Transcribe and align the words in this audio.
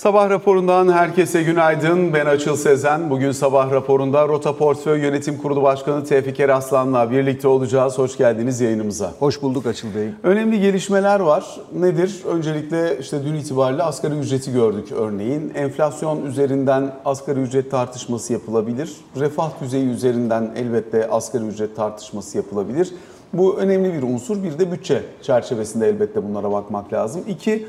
Sabah 0.00 0.30
raporundan 0.30 0.92
herkese 0.92 1.42
günaydın. 1.42 2.12
Ben 2.12 2.26
Açıl 2.26 2.56
Sezen. 2.56 3.10
Bugün 3.10 3.32
sabah 3.32 3.70
raporunda 3.70 4.28
Rota 4.28 4.56
Portföy 4.56 5.00
Yönetim 5.00 5.38
Kurulu 5.38 5.62
Başkanı 5.62 6.04
Tevfik 6.04 6.40
Eraslan'la 6.40 7.10
birlikte 7.10 7.48
olacağız. 7.48 7.98
Hoş 7.98 8.16
geldiniz 8.16 8.60
yayınımıza. 8.60 9.12
Hoş 9.18 9.42
bulduk 9.42 9.66
Açıl 9.66 9.94
Bey. 9.94 10.08
Önemli 10.22 10.60
gelişmeler 10.60 11.20
var. 11.20 11.60
Nedir? 11.72 12.22
Öncelikle 12.26 12.98
işte 12.98 13.24
dün 13.24 13.34
itibariyle 13.34 13.82
asgari 13.82 14.14
ücreti 14.14 14.52
gördük 14.52 14.92
örneğin. 14.92 15.52
Enflasyon 15.54 16.26
üzerinden 16.26 16.92
asgari 17.04 17.40
ücret 17.40 17.70
tartışması 17.70 18.32
yapılabilir. 18.32 18.96
Refah 19.16 19.50
düzeyi 19.62 19.88
üzerinden 19.88 20.50
elbette 20.56 21.10
asgari 21.10 21.44
ücret 21.44 21.76
tartışması 21.76 22.36
yapılabilir. 22.36 22.92
Bu 23.32 23.58
önemli 23.58 23.94
bir 23.94 24.02
unsur. 24.02 24.42
Bir 24.42 24.58
de 24.58 24.72
bütçe 24.72 25.02
çerçevesinde 25.22 25.88
elbette 25.88 26.28
bunlara 26.28 26.52
bakmak 26.52 26.92
lazım. 26.92 27.22
İki, 27.28 27.66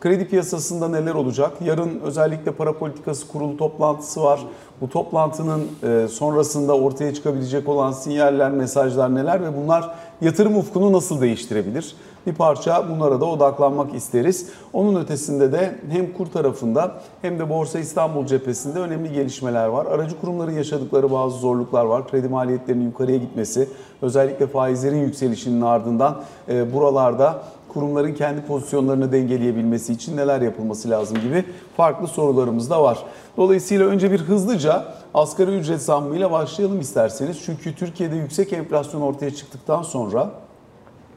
Kredi 0.00 0.28
piyasasında 0.28 0.88
neler 0.88 1.14
olacak? 1.14 1.52
Yarın 1.64 2.00
özellikle 2.00 2.52
para 2.52 2.78
politikası 2.78 3.28
kurulu 3.28 3.56
toplantısı 3.56 4.22
var. 4.22 4.40
Bu 4.80 4.88
toplantının 4.88 5.66
e, 5.82 6.08
sonrasında 6.08 6.76
ortaya 6.76 7.14
çıkabilecek 7.14 7.68
olan 7.68 7.92
sinyaller, 7.92 8.50
mesajlar 8.50 9.14
neler 9.14 9.42
ve 9.42 9.56
bunlar 9.56 9.94
yatırım 10.20 10.56
ufkunu 10.56 10.92
nasıl 10.92 11.20
değiştirebilir? 11.20 11.96
Bir 12.26 12.34
parça 12.34 12.88
bunlara 12.88 13.20
da 13.20 13.24
odaklanmak 13.24 13.94
isteriz. 13.94 14.48
Onun 14.72 15.00
ötesinde 15.00 15.52
de 15.52 15.78
hem 15.90 16.12
kur 16.12 16.26
tarafında 16.26 16.94
hem 17.22 17.38
de 17.38 17.50
Borsa 17.50 17.78
İstanbul 17.78 18.26
cephesinde 18.26 18.78
önemli 18.78 19.12
gelişmeler 19.12 19.66
var. 19.66 19.86
Aracı 19.86 20.20
kurumların 20.20 20.52
yaşadıkları 20.52 21.12
bazı 21.12 21.38
zorluklar 21.38 21.84
var. 21.84 22.08
Kredi 22.08 22.28
maliyetlerinin 22.28 22.84
yukarıya 22.84 23.16
gitmesi, 23.16 23.68
özellikle 24.02 24.46
faizlerin 24.46 25.02
yükselişinin 25.02 25.60
ardından 25.60 26.22
e, 26.48 26.72
buralarda 26.72 27.42
kurumların 27.72 28.14
kendi 28.14 28.42
pozisyonlarını 28.42 29.12
dengeleyebilmesi 29.12 29.92
için 29.92 30.16
neler 30.16 30.40
yapılması 30.40 30.90
lazım 30.90 31.18
gibi 31.20 31.44
farklı 31.76 32.08
sorularımız 32.08 32.70
da 32.70 32.82
var. 32.82 32.98
Dolayısıyla 33.36 33.86
önce 33.86 34.12
bir 34.12 34.20
hızlıca 34.20 34.84
asgari 35.14 35.50
ücret 35.50 35.82
zammıyla 35.82 36.30
başlayalım 36.30 36.80
isterseniz. 36.80 37.42
Çünkü 37.44 37.74
Türkiye'de 37.74 38.16
yüksek 38.16 38.52
enflasyon 38.52 39.00
ortaya 39.00 39.30
çıktıktan 39.30 39.82
sonra 39.82 40.30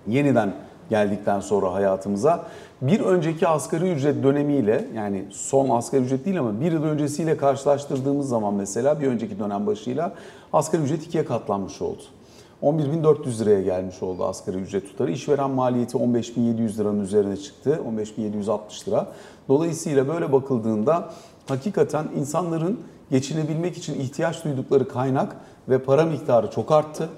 yeniden 0.07 0.53
geldikten 0.89 1.39
sonra 1.39 1.73
hayatımıza 1.73 2.45
bir 2.81 2.99
önceki 2.99 3.47
asgari 3.47 3.91
ücret 3.91 4.23
dönemiyle 4.23 4.87
yani 4.95 5.25
son 5.31 5.69
asgari 5.69 6.01
ücret 6.01 6.25
değil 6.25 6.39
ama 6.39 6.61
bir 6.61 6.71
yıl 6.71 6.83
öncesiyle 6.83 7.37
karşılaştırdığımız 7.37 8.29
zaman 8.29 8.53
mesela 8.53 9.01
bir 9.01 9.07
önceki 9.07 9.39
dönem 9.39 9.67
başıyla 9.67 10.13
asgari 10.53 10.81
ücret 10.81 11.03
ikiye 11.03 11.25
katlanmış 11.25 11.81
oldu. 11.81 12.01
11.400 12.63 13.39
liraya 13.39 13.61
gelmiş 13.61 14.03
oldu 14.03 14.25
asgari 14.25 14.57
ücret 14.57 14.87
tutarı. 14.87 15.11
İşveren 15.11 15.49
maliyeti 15.49 15.97
15.700 15.97 16.77
liranın 16.77 16.99
üzerine 16.99 17.37
çıktı. 17.37 17.81
15.760 18.17 18.87
lira. 18.87 19.07
Dolayısıyla 19.47 20.07
böyle 20.07 20.31
bakıldığında 20.31 21.09
hakikaten 21.47 22.05
insanların 22.15 22.79
geçinebilmek 23.11 23.77
için 23.77 23.99
ihtiyaç 23.99 24.43
duydukları 24.43 24.87
kaynak 24.87 25.35
ve 25.69 25.77
para 25.77 26.05
miktarı 26.05 26.51
çok 26.51 26.71
arttı. 26.71 27.09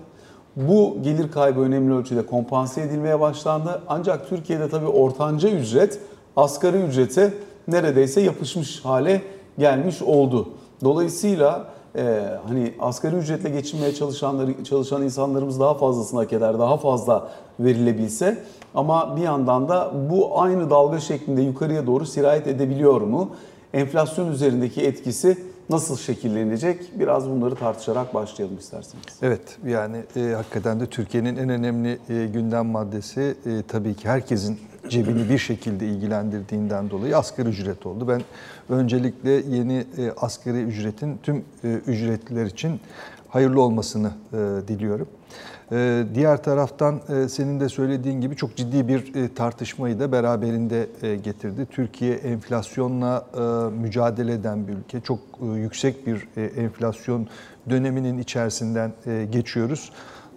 Bu 0.56 0.98
gelir 1.04 1.32
kaybı 1.32 1.60
önemli 1.60 1.94
ölçüde 1.94 2.26
kompanse 2.26 2.82
edilmeye 2.82 3.20
başlandı. 3.20 3.82
Ancak 3.88 4.30
Türkiye'de 4.30 4.70
tabii 4.70 4.88
ortanca 4.88 5.50
ücret 5.50 6.00
asgari 6.36 6.78
ücrete 6.78 7.34
neredeyse 7.68 8.22
yapışmış 8.22 8.86
hale 8.86 9.22
gelmiş 9.60 10.02
oldu. 10.02 10.50
Dolayısıyla 10.84 11.75
e, 11.98 12.24
hani 12.48 12.74
asgari 12.80 13.16
ücretle 13.16 13.50
geçinmeye 13.50 13.94
çalışanları 13.94 14.64
çalışan 14.64 15.04
insanlarımız 15.04 15.60
daha 15.60 15.74
fazlasını 15.74 16.20
hak 16.20 16.34
eder, 16.34 16.60
daha 16.60 16.78
fazla 16.78 17.32
verilebilse 17.60 18.38
ama 18.76 19.18
bir 19.18 19.22
yandan 19.22 19.70
da 19.70 19.92
bu 20.10 20.42
aynı 20.42 20.70
dalga 20.70 21.00
şeklinde 21.00 21.42
yukarıya 21.42 21.88
doğru 21.88 22.06
sirayet 22.06 22.48
edebiliyor 22.48 23.02
mu? 23.02 23.30
Enflasyon 23.74 24.32
üzerindeki 24.32 24.82
etkisi 24.82 25.38
nasıl 25.70 25.98
şekillenecek? 25.98 27.00
Biraz 27.00 27.30
bunları 27.30 27.56
tartışarak 27.56 28.14
başlayalım 28.14 28.58
isterseniz. 28.58 29.06
Evet 29.22 29.58
yani 29.68 29.98
e, 30.16 30.22
hakikaten 30.22 30.80
de 30.80 30.86
Türkiye'nin 30.86 31.36
en 31.36 31.50
önemli 31.50 32.00
e, 32.10 32.26
gündem 32.26 32.66
maddesi 32.66 33.36
e, 33.46 33.62
tabii 33.68 33.94
ki 33.94 34.10
herkesin 34.10 34.60
cebini 34.90 35.30
bir 35.30 35.38
şekilde 35.38 35.88
ilgilendirdiğinden 35.88 36.90
dolayı 36.90 37.18
asgari 37.18 37.50
ücret 37.50 37.86
oldu. 37.86 38.08
Ben 38.08 38.22
öncelikle 38.70 39.32
yeni 39.32 39.86
e, 39.98 40.12
asgari 40.18 40.62
ücretin 40.62 41.18
tüm 41.24 41.44
e, 41.64 41.68
ücretliler 41.88 42.46
için 42.46 42.80
hayırlı 43.30 43.62
olmasını 43.62 44.12
e, 44.34 44.38
diliyorum. 44.68 45.08
Diğer 46.16 46.44
taraftan 46.44 47.02
senin 47.28 47.60
de 47.60 47.70
söylediğin 47.70 48.22
gibi 48.22 48.36
çok 48.36 48.56
ciddi 48.56 48.88
bir 48.88 49.14
tartışmayı 49.36 50.00
da 50.00 50.12
beraberinde 50.12 50.88
getirdi. 51.24 51.68
Türkiye 51.72 52.16
enflasyonla 52.16 53.26
mücadele 53.82 54.34
eden 54.34 54.68
bir 54.68 54.74
ülke. 54.74 55.02
Çok 55.02 55.20
yüksek 55.56 56.08
bir 56.08 56.28
enflasyon 56.58 57.28
döneminin 57.70 58.18
içerisinden 58.18 58.92
geçiyoruz. 59.32 59.92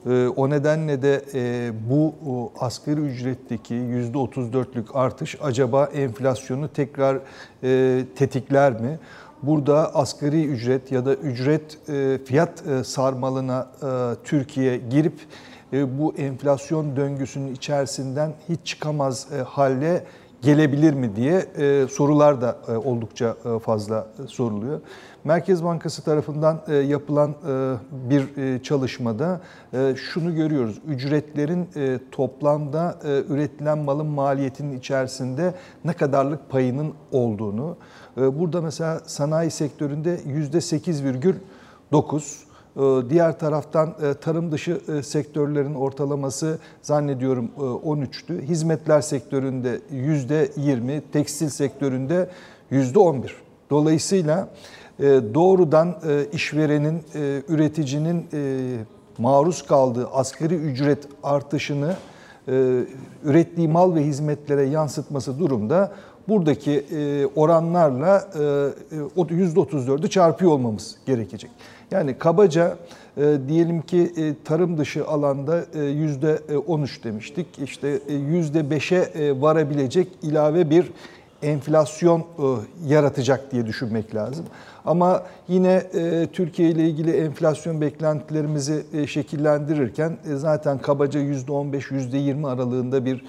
Ee, 0.07 0.29
o 0.37 0.51
nedenle 0.51 1.03
de 1.03 1.25
e, 1.35 1.73
bu 1.91 2.15
asgari 2.61 3.01
ücretteki 3.01 3.75
%34'lük 3.75 4.93
artış 4.95 5.37
acaba 5.43 5.85
enflasyonu 5.85 6.69
tekrar 6.69 7.19
e, 7.63 8.05
tetikler 8.17 8.81
mi? 8.81 8.99
Burada 9.43 9.95
asgari 9.95 10.45
ücret 10.45 10.93
ya 10.93 11.07
da 11.07 11.15
ücret 11.15 11.89
e, 11.89 12.19
fiyat 12.25 12.65
sarmalına 12.85 13.69
Türkiye 14.25 14.77
girip 14.77 15.21
bu 15.73 16.15
enflasyon 16.15 16.97
döngüsünün 16.97 17.55
içerisinden 17.55 18.33
hiç 18.49 18.61
çıkamaz 18.65 19.27
hale 19.47 20.05
gelebilir 20.43 20.93
mi 20.93 21.17
diye 21.17 21.47
sorular 21.91 22.41
da 22.41 22.59
oldukça 22.85 23.37
fazla 23.65 24.07
soruluyor. 24.27 24.81
Merkez 25.25 25.65
Bankası 25.65 26.05
tarafından 26.05 26.63
e, 26.69 26.75
yapılan 26.75 27.31
e, 27.31 27.35
bir 28.11 28.37
e, 28.37 28.63
çalışmada 28.63 29.41
şunu 29.97 30.35
görüyoruz. 30.35 30.81
Ücretlerin 30.87 31.69
toplamda 32.13 32.99
üretilen 33.29 33.79
malın 33.79 34.07
maliyetinin 34.07 34.79
içerisinde 34.79 35.55
ne 35.85 35.93
kadarlık 35.93 36.51
payının 36.51 36.95
olduğunu. 37.13 37.77
Burada 38.17 38.61
mesela 38.61 39.01
sanayi 39.07 39.51
sektöründe 39.51 40.17
%8,9 40.17 42.48
Diğer 43.11 43.39
taraftan 43.39 43.95
tarım 44.21 44.53
dışı 44.53 44.81
sektörlerin 45.03 45.75
ortalaması 45.75 46.59
zannediyorum 46.83 47.51
13'tü. 47.59 48.43
Hizmetler 48.43 49.01
sektöründe 49.01 49.81
%20, 49.93 51.03
tekstil 51.13 51.49
sektöründe 51.49 52.31
%11. 52.73 53.31
Dolayısıyla 53.71 54.49
e, 55.01 55.05
doğrudan 55.35 55.97
e, 56.09 56.27
işverenin, 56.33 57.03
e, 57.15 57.43
üreticinin 57.49 58.27
maruz 59.19 59.67
kaldığı 59.67 60.09
asgari 60.09 60.55
ücret 60.55 61.09
artışını 61.23 61.97
ürettiği 63.25 63.69
mal 63.69 63.95
ve 63.95 64.05
hizmetlere 64.05 64.63
yansıtması 64.63 65.39
durumda 65.39 65.93
buradaki 66.29 66.85
oranlarla 67.37 68.29
%34'ü 69.15 70.11
çarpıyor 70.11 70.51
olmamız 70.53 70.97
gerekecek. 71.07 71.51
Yani 71.91 72.19
kabaca 72.19 72.77
diyelim 73.49 73.83
ki 73.83 74.13
tarım 74.45 74.79
dışı 74.79 75.07
alanda 75.07 75.65
%13 75.75 77.05
demiştik. 77.05 77.47
İşte 77.59 77.97
%5'e 78.09 79.41
varabilecek 79.41 80.09
ilave 80.23 80.71
bir 80.71 80.93
enflasyon 81.43 82.25
yaratacak 82.87 83.53
diye 83.53 83.67
düşünmek 83.67 84.15
lazım. 84.15 84.47
Ama 84.85 85.23
yine 85.49 85.83
e, 85.95 86.27
Türkiye 86.33 86.71
ile 86.71 86.89
ilgili 86.89 87.11
enflasyon 87.11 87.81
beklentilerimizi 87.81 88.83
e, 88.93 89.07
şekillendirirken 89.07 90.19
e, 90.33 90.37
zaten 90.37 90.79
kabaca 90.79 91.21
%15-%20 91.21 92.49
aralığında 92.49 93.05
bir 93.05 93.25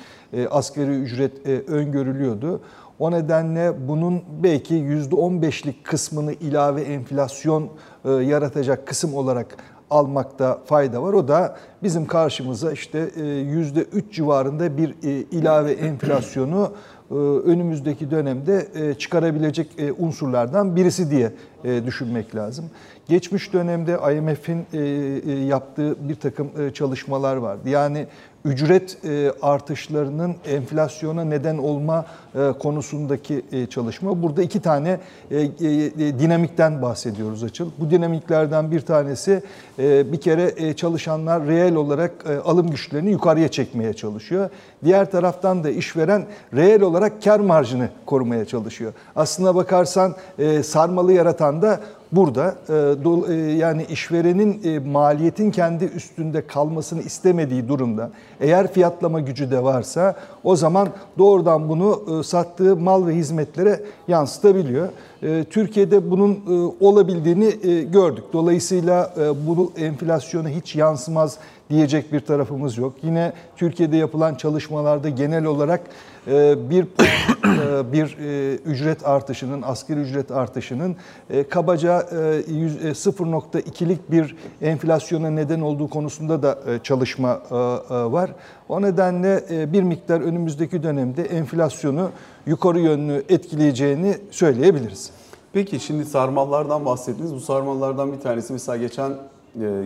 asgari 0.52 0.92
ücret 0.92 1.48
öngörülüyordu. 1.70 2.62
O 3.00 3.12
nedenle 3.12 3.88
bunun 3.88 4.22
belki 4.44 4.76
%15'lik 4.76 5.84
kısmını 5.84 6.34
ilave 6.34 6.81
enflasyon 6.81 7.69
yaratacak 8.06 8.88
kısım 8.88 9.13
olarak 9.13 9.57
almakta 9.90 10.60
fayda 10.66 11.04
var. 11.04 11.13
O 11.13 11.28
da 11.28 11.57
bizim 11.84 12.07
karşımıza 12.07 12.72
işte 12.72 13.00
%3 13.00 14.12
civarında 14.12 14.78
bir 14.78 14.96
ilave 15.31 15.72
enflasyonu 15.72 16.72
e, 17.12 17.13
önümüzdeki 17.16 18.12
dönemde 18.12 18.68
e, 18.75 18.94
çıkarabilecek 18.94 19.68
e, 19.78 19.92
unsurlardan 19.92 20.75
birisi 20.75 21.12
diye 21.12 21.31
düşünmek 21.86 22.36
lazım. 22.36 22.66
Geçmiş 23.07 23.54
dönemde 23.54 23.98
IMF'in 24.16 24.66
yaptığı 25.48 26.10
bir 26.10 26.16
takım 26.16 26.72
çalışmalar 26.74 27.36
vardı. 27.36 27.69
Yani 27.69 28.07
ücret 28.45 28.97
e, 29.06 29.31
artışlarının 29.41 30.36
enflasyona 30.45 31.24
neden 31.24 31.57
olma 31.57 32.06
e, 32.36 32.51
konusundaki 32.59 33.45
e, 33.51 33.65
çalışma. 33.65 34.21
Burada 34.21 34.41
iki 34.41 34.59
tane 34.62 35.00
dinamikten 36.19 36.81
bahsediyoruz 36.81 37.44
Açıl. 37.44 37.69
Bu 37.77 37.91
dinamiklerden 37.91 38.71
bir 38.71 38.81
tanesi 38.81 39.44
bir 39.80 40.21
kere 40.21 40.74
çalışanlar 40.74 41.47
reel 41.47 41.75
olarak 41.75 42.12
alım 42.45 42.69
güçlerini 42.69 43.12
yukarıya 43.12 43.47
çekmeye 43.47 43.94
çalışıyor. 43.94 44.50
Diğer 44.83 45.12
taraftan 45.12 45.63
da 45.63 45.69
işveren 45.69 46.25
reel 46.53 46.81
olarak 46.81 47.24
kar 47.24 47.39
marjını 47.39 47.89
korumaya 48.06 48.45
çalışıyor. 48.45 48.94
Aslına 49.15 49.56
bakarsan 49.56 50.15
sarmalı 50.63 51.13
yaratan 51.13 51.62
da 51.62 51.80
burada 52.12 52.56
e, 52.70 53.34
e, 53.34 53.34
yani 53.36 53.86
işverenin 53.90 54.62
e, 54.64 54.80
maliyetin 54.80 55.52
kendi 55.52 55.86
üstünde 55.86 56.48
kalmasını 56.48 57.02
istemediği 57.02 57.68
durumda 57.68 58.12
eğer 58.40 58.74
fiyatlama 58.74 59.20
gücü 59.20 59.52
de 59.52 59.64
varsa 59.64 60.16
o 60.44 60.56
zaman 60.56 60.90
doğrudan 61.18 61.70
bunu 61.70 62.24
sattığı 62.24 62.76
mal 62.76 63.08
ve 63.08 63.16
hizmetlere 63.16 63.82
yansıtabiliyor. 64.08 64.90
Türkiye'de 65.50 66.12
bunun 66.12 66.40
olabildiğini 66.80 67.50
gördük. 67.92 68.24
Dolayısıyla 68.34 69.14
bu 69.48 69.72
enflasyona 69.78 70.50
hiç 70.50 70.76
yansımaz 70.76 71.38
diyecek 71.70 72.14
bir 72.14 72.20
tarafımız 72.20 72.78
yok. 72.78 72.94
Yine 73.04 73.34
Türkiye'de 73.58 73.98
yapılan 73.98 74.36
çalışmalarda 74.36 75.10
genel 75.10 75.46
olarak 75.46 75.82
bir 76.70 76.84
e, 76.84 77.94
bir 77.94 78.18
e, 78.18 78.56
ücret 78.56 79.08
artışının, 79.08 79.62
asgari 79.62 80.00
ücret 80.00 80.31
artışının 80.31 80.96
kabaca 81.50 82.00
0.2'lik 82.00 84.12
bir 84.12 84.36
enflasyona 84.62 85.30
neden 85.30 85.62
olduğu 85.62 85.90
konusunda 85.90 86.44
da 86.44 86.60
çalışma 86.84 87.42
var. 88.12 88.31
O 88.70 88.81
nedenle 88.81 89.44
bir 89.74 89.84
miktar 89.84 90.22
önümüzdeki 90.22 90.84
dönemde 90.84 91.24
enflasyonu 91.24 92.10
yukarı 92.46 92.80
yönlü 92.80 93.24
etkileyeceğini 93.30 94.18
söyleyebiliriz. 94.32 95.12
Peki 95.54 95.80
şimdi 95.80 96.06
sarmallardan 96.06 96.86
bahsettiniz. 96.86 97.34
Bu 97.34 97.40
sarmallardan 97.40 98.14
bir 98.14 98.20
tanesi 98.20 98.54
mesela 98.54 98.78
geçen 98.78 99.10
e, 99.10 99.14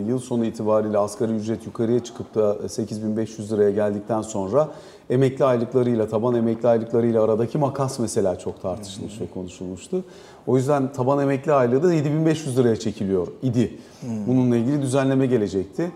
yıl 0.08 0.20
sonu 0.20 0.46
itibariyle 0.46 0.98
asgari 0.98 1.32
ücret 1.32 1.66
yukarıya 1.66 2.04
çıkıp 2.04 2.36
da 2.36 2.70
8500 2.70 3.52
liraya 3.52 3.72
geldikten 3.72 4.22
sonra 4.22 4.70
emekli 5.10 5.46
aylıklarıyla, 5.46 6.08
taban 6.08 6.36
emekli 6.36 6.68
aylıklarıyla 6.68 7.24
aradaki 7.24 7.58
makas 7.58 8.00
mesela 8.00 8.40
çok 8.40 8.62
tartışılmış 8.62 9.22
ve 9.22 9.28
konuşulmuştu. 9.34 10.04
O 10.48 10.58
yüzden 10.58 10.92
taban 10.94 11.20
emekli 11.20 11.54
aylığı 11.54 11.84
da 11.84 11.94
7500 11.94 12.58
liraya 12.58 12.76
çekiliyor 12.76 13.28
idi. 13.42 13.78
Bununla 14.28 14.58
ilgili 14.58 14.82
düzenleme 14.82 15.26
gelecekti. 15.26 15.92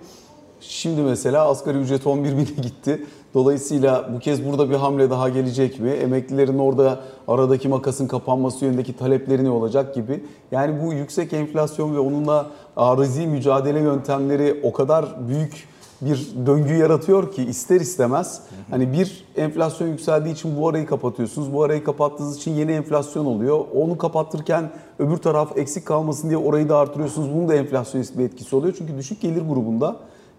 Şimdi 0.59 1.01
mesela 1.01 1.47
asgari 1.47 1.77
ücret 1.77 2.07
11 2.07 2.31
bine 2.31 2.61
gitti. 2.61 3.05
Dolayısıyla 3.33 4.09
bu 4.15 4.19
kez 4.19 4.45
burada 4.45 4.69
bir 4.69 4.75
hamle 4.75 5.09
daha 5.09 5.29
gelecek 5.29 5.79
mi? 5.79 5.89
Emeklilerin 5.89 6.59
orada 6.59 6.99
aradaki 7.27 7.67
makasın 7.67 8.07
kapanması 8.07 8.65
yönündeki 8.65 8.97
talepleri 8.97 9.43
ne 9.43 9.49
olacak 9.49 9.95
gibi. 9.95 10.23
Yani 10.51 10.83
bu 10.83 10.93
yüksek 10.93 11.33
enflasyon 11.33 11.95
ve 11.95 11.99
onunla 11.99 12.47
arızi 12.75 13.27
mücadele 13.27 13.79
yöntemleri 13.79 14.59
o 14.63 14.73
kadar 14.73 15.27
büyük 15.27 15.67
bir 16.01 16.27
döngü 16.45 16.73
yaratıyor 16.73 17.31
ki 17.31 17.43
ister 17.43 17.81
istemez 17.81 18.41
hani 18.69 18.93
bir 18.93 19.25
enflasyon 19.35 19.87
yükseldiği 19.87 20.33
için 20.33 20.57
bu 20.57 20.67
arayı 20.67 20.85
kapatıyorsunuz. 20.85 21.53
Bu 21.53 21.63
arayı 21.63 21.83
kapattığınız 21.83 22.37
için 22.37 22.51
yeni 22.51 22.71
enflasyon 22.71 23.25
oluyor. 23.25 23.65
Onu 23.75 23.97
kapattırken 23.97 24.69
öbür 24.99 25.17
taraf 25.17 25.57
eksik 25.57 25.85
kalmasın 25.85 26.29
diye 26.29 26.37
orayı 26.37 26.69
da 26.69 26.77
artırıyorsunuz. 26.77 27.33
Bunun 27.33 27.49
da 27.49 27.55
enflasyonist 27.55 28.17
bir 28.17 28.23
etkisi 28.23 28.55
oluyor. 28.55 28.75
Çünkü 28.77 28.97
düşük 28.97 29.21
gelir 29.21 29.41
grubunda 29.41 29.95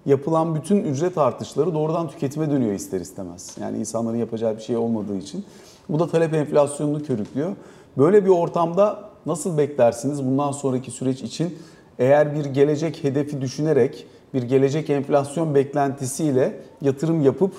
yapılan 0.08 0.54
bütün 0.54 0.84
ücret 0.84 1.18
artışları 1.18 1.74
doğrudan 1.74 2.08
tüketime 2.08 2.50
dönüyor 2.50 2.72
ister 2.72 3.00
istemez. 3.00 3.56
Yani 3.60 3.78
insanların 3.78 4.16
yapacağı 4.16 4.56
bir 4.56 4.62
şey 4.62 4.76
olmadığı 4.76 5.16
için. 5.16 5.44
Bu 5.88 5.98
da 5.98 6.08
talep 6.08 6.34
enflasyonunu 6.34 7.02
körüklüyor. 7.02 7.56
Böyle 7.98 8.24
bir 8.24 8.30
ortamda 8.30 9.10
nasıl 9.26 9.58
beklersiniz 9.58 10.24
bundan 10.24 10.52
sonraki 10.52 10.90
süreç 10.90 11.22
için 11.22 11.58
eğer 11.98 12.34
bir 12.34 12.44
gelecek 12.44 13.04
hedefi 13.04 13.40
düşünerek 13.40 14.06
bir 14.34 14.42
gelecek 14.42 14.90
enflasyon 14.90 15.54
beklentisiyle 15.54 16.60
yatırım 16.82 17.22
yapıp 17.22 17.52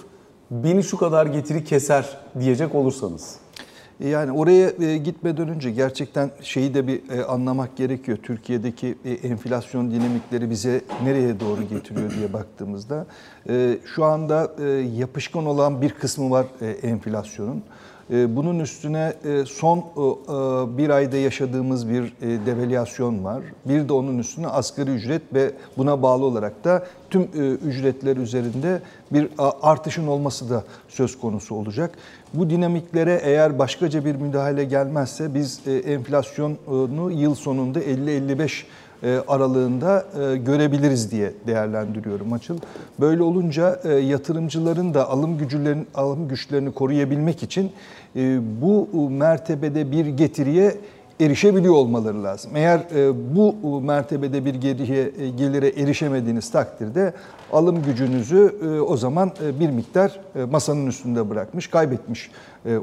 beni 0.52 0.84
şu 0.84 0.98
kadar 0.98 1.26
getiri 1.26 1.64
keser 1.64 2.18
diyecek 2.40 2.76
olursanız? 2.76 3.36
Yani 4.00 4.32
oraya 4.32 4.72
e, 4.82 4.98
gitmeden 4.98 5.50
önce 5.50 5.72
gerçekten 5.72 6.32
şeyi 6.42 6.74
de 6.74 6.88
bir 6.88 7.10
e, 7.10 7.24
anlamak 7.24 7.78
gerekiyor. 7.78 8.18
Türkiye'deki 8.24 8.98
e, 9.06 9.12
enflasyon 9.12 9.92
dinamikleri 9.92 10.50
bize 10.50 10.82
nereye 11.04 11.40
doğru 11.40 11.64
getiriyor 11.64 12.12
diye 12.12 12.34
baktığımızda 12.34 13.06
şu 13.96 14.06
anda 14.06 14.52
yapışkan 14.98 15.46
olan 15.46 15.82
bir 15.82 15.90
kısmı 15.90 16.30
var 16.32 16.46
enflasyonun. 16.82 17.64
Bunun 18.10 18.60
üstüne 18.60 19.14
son 19.46 19.84
bir 20.78 20.90
ayda 20.90 21.18
yaşadığımız 21.18 21.90
bir 21.90 22.14
devalüasyon 22.22 23.24
var. 23.24 23.44
Bir 23.66 23.90
de 23.90 23.94
onun 23.94 24.18
üstüne 24.18 24.48
asgari 24.48 24.90
ücret 24.92 25.22
ve 25.34 25.52
buna 25.78 26.02
bağlı 26.02 26.26
olarak 26.26 26.64
da 26.64 26.86
tüm 27.10 27.24
ücretler 27.66 28.18
üzerinde 28.18 28.82
bir 29.12 29.30
artışın 29.62 30.08
olması 30.08 30.50
da 30.50 30.64
söz 30.88 31.20
konusu 31.20 31.56
olacak. 31.56 31.98
Bu 32.34 32.50
dinamiklere 32.50 33.22
eğer 33.24 33.60
başkaca 33.60 34.06
bir 34.06 34.16
müdahale 34.16 34.64
gelmezse 34.64 35.34
biz 35.34 35.60
e, 35.68 35.74
enflasyonu 35.74 37.12
yıl 37.12 37.36
sonunda 37.36 37.80
50-55 37.80 38.64
e, 39.04 39.20
aralığında 39.28 40.06
e, 40.20 40.38
görebiliriz 40.38 41.12
diye 41.12 41.34
değerlendiriyorum 41.48 42.34
açıl. 42.34 42.58
Böyle 43.00 43.24
olunca 43.24 43.82
yatırımcıların 44.00 44.94
da 44.94 45.10
alım 45.10 45.38
güçlerini 45.38 45.86
alım 45.96 46.28
güçlerini 46.28 46.72
koruyabilmek 46.72 47.44
için 47.44 47.72
bu 48.62 49.10
mertebede 49.10 49.92
bir 49.92 50.06
getiriye 50.06 50.76
erişebiliyor 51.22 51.74
olmaları 51.74 52.24
lazım. 52.24 52.52
Eğer 52.56 52.82
bu 53.36 53.82
mertebede 53.82 54.46
bir 54.46 54.56
geriye, 54.56 55.12
gelire 55.38 55.68
erişemediğiniz 55.68 56.52
takdirde 56.52 57.14
alım 57.54 57.84
gücünüzü 57.84 58.56
e, 58.64 58.80
o 58.80 58.98
zaman 58.98 59.32
e, 59.46 59.60
bir 59.60 59.70
miktar 59.70 60.20
e, 60.36 60.44
masanın 60.44 60.88
üstünde 60.88 61.30
bırakmış, 61.30 61.68
kaybetmiş 61.68 62.32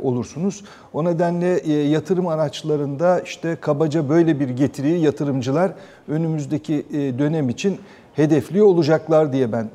olursunuz. 0.03 0.65
O 0.93 1.05
nedenle 1.05 1.71
yatırım 1.73 2.27
araçlarında 2.27 3.21
işte 3.21 3.57
kabaca 3.61 4.09
böyle 4.09 4.41
bir 4.41 4.49
getiriyi 4.49 5.01
yatırımcılar 5.01 5.73
önümüzdeki 6.09 6.87
dönem 7.19 7.49
için 7.49 7.79
hedefli 8.17 8.63
olacaklar 8.63 9.33
diye 9.33 9.53
ben 9.53 9.69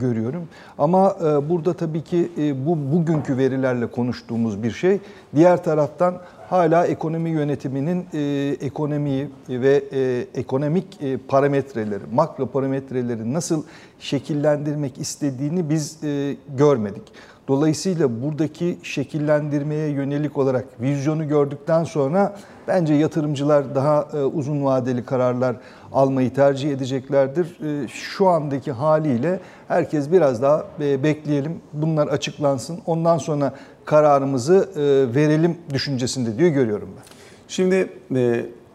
görüyorum. 0.00 0.48
Ama 0.78 1.16
burada 1.48 1.74
tabii 1.74 2.02
ki 2.02 2.30
bu 2.66 2.92
bugünkü 2.92 3.36
verilerle 3.36 3.86
konuştuğumuz 3.86 4.62
bir 4.62 4.70
şey. 4.70 4.98
Diğer 5.34 5.64
taraftan 5.64 6.14
hala 6.50 6.86
ekonomi 6.86 7.30
yönetiminin 7.30 8.06
e, 8.14 8.56
ekonomiyi 8.60 9.30
ve 9.48 9.84
e, 9.92 10.26
ekonomik 10.40 11.02
e, 11.02 11.16
parametreleri, 11.16 12.02
makro 12.12 12.46
parametreleri 12.46 13.34
nasıl 13.34 13.62
şekillendirmek 13.98 14.98
istediğini 14.98 15.70
biz 15.70 16.04
e, 16.04 16.36
görmedik. 16.56 17.02
Dolayısıyla 17.48 18.22
buradaki 18.22 18.78
şekillendirmeye 18.82 19.88
yönelik 19.88 20.38
olarak 20.38 20.64
vizyonu 20.80 21.28
gördükten 21.28 21.84
sonra 21.84 22.36
bence 22.68 22.94
yatırımcılar 22.94 23.74
daha 23.74 24.08
e, 24.14 24.16
uzun 24.16 24.64
vadeli 24.64 25.04
kararlar 25.04 25.56
almayı 25.92 26.34
tercih 26.34 26.70
edeceklerdir. 26.70 27.46
E, 27.84 27.88
şu 27.88 28.28
andaki 28.28 28.72
haliyle 28.72 29.40
herkes 29.68 30.12
biraz 30.12 30.42
daha 30.42 30.64
e, 30.80 31.02
bekleyelim, 31.02 31.60
bunlar 31.72 32.06
açıklansın. 32.06 32.78
Ondan 32.86 33.18
sonra 33.18 33.54
kararımızı 33.84 34.68
verelim 35.14 35.58
düşüncesinde 35.72 36.38
diyor 36.38 36.50
görüyorum 36.50 36.88
ben. 36.96 37.02
Şimdi 37.48 37.88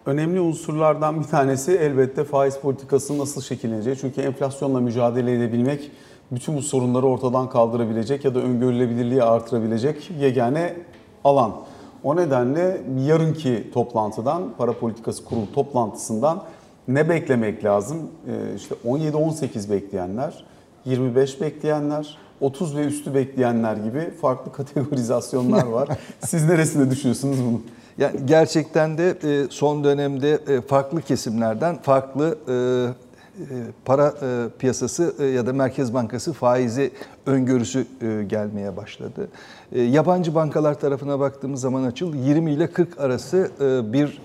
önemli 0.06 0.40
unsurlardan 0.40 1.20
bir 1.20 1.28
tanesi 1.28 1.72
elbette 1.72 2.24
faiz 2.24 2.58
politikası 2.58 3.18
nasıl 3.18 3.42
şekilleneceği. 3.42 3.96
Çünkü 3.96 4.22
enflasyonla 4.22 4.80
mücadele 4.80 5.34
edebilmek 5.34 5.92
bütün 6.32 6.58
bu 6.58 6.62
sorunları 6.62 7.06
ortadan 7.06 7.50
kaldırabilecek 7.50 8.26
ya 8.26 8.36
da 8.36 8.40
öngörülebilirliği 8.40 9.24
artırabilecek 9.24 10.12
yegane 10.20 10.74
alan. 11.24 11.56
O 12.04 12.16
nedenle 12.16 12.82
yarınki 13.06 13.72
toplantıdan, 13.74 14.44
para 14.58 14.74
politikası 14.74 15.26
kurulu 15.26 15.52
toplantısından 15.54 16.44
ne 16.88 17.10
beklemek 17.10 17.64
lazım? 17.64 17.98
Ee, 18.28 18.56
işte 18.56 18.76
17-18 18.88 19.70
bekleyenler, 19.72 20.46
25 20.86 21.42
bekleyenler, 21.42 22.18
30 22.42 22.78
ve 22.78 22.86
üstü 22.86 23.14
bekleyenler 23.14 23.76
gibi 23.76 24.12
farklı 24.22 24.52
kategorizasyonlar 24.58 25.66
var. 25.66 25.90
Siz 26.26 26.46
neresinde 26.46 26.92
düşünüyorsunuz 26.92 27.38
bunu? 27.46 27.62
Yani 27.98 28.20
gerçekten 28.26 28.98
de 28.98 29.18
e, 29.24 29.48
son 29.50 29.84
dönemde 29.84 30.40
e, 30.48 30.62
farklı 30.62 31.02
kesimlerden 31.02 31.82
farklı 31.82 32.38
e, 32.48 32.54
e, 32.54 32.94
para 33.86 34.14
e, 34.22 34.50
piyasası 34.60 35.16
e, 35.20 35.26
ya 35.26 35.46
da 35.46 35.54
Merkez 35.54 35.94
Bankası 35.94 36.34
faizi 36.34 36.92
öngörüsü 37.26 37.86
gelmeye 38.28 38.78
başladı. 38.78 39.28
Yabancı 39.72 40.36
bankalar 40.36 40.80
tarafına 40.80 41.20
baktığımız 41.20 41.62
zaman 41.62 41.84
açıl 41.84 42.16
20 42.16 42.52
ile 42.52 42.68
40 42.68 43.00
arası 43.00 43.52
bir 43.94 44.20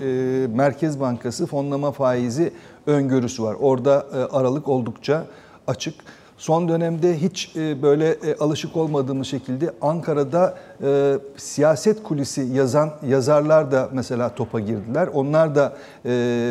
Merkez 0.46 1.00
Bankası 1.00 1.46
fonlama 1.46 1.92
faizi 1.92 2.52
öngörüsü 2.86 3.42
var. 3.42 3.56
Orada 3.60 4.06
aralık 4.32 4.68
oldukça 4.68 5.26
açık. 5.66 5.94
Son 6.40 6.68
dönemde 6.68 7.20
hiç 7.22 7.56
e, 7.56 7.82
böyle 7.82 8.08
e, 8.10 8.36
alışık 8.36 8.76
olmadığımız 8.76 9.26
şekilde 9.26 9.70
Ankara'da 9.80 10.58
e, 10.82 11.18
siyaset 11.36 12.02
kulisi 12.02 12.40
yazan 12.40 12.90
yazarlar 13.08 13.72
da 13.72 13.88
mesela 13.92 14.34
topa 14.34 14.60
girdiler. 14.60 15.08
Onlar 15.14 15.54
da 15.54 15.76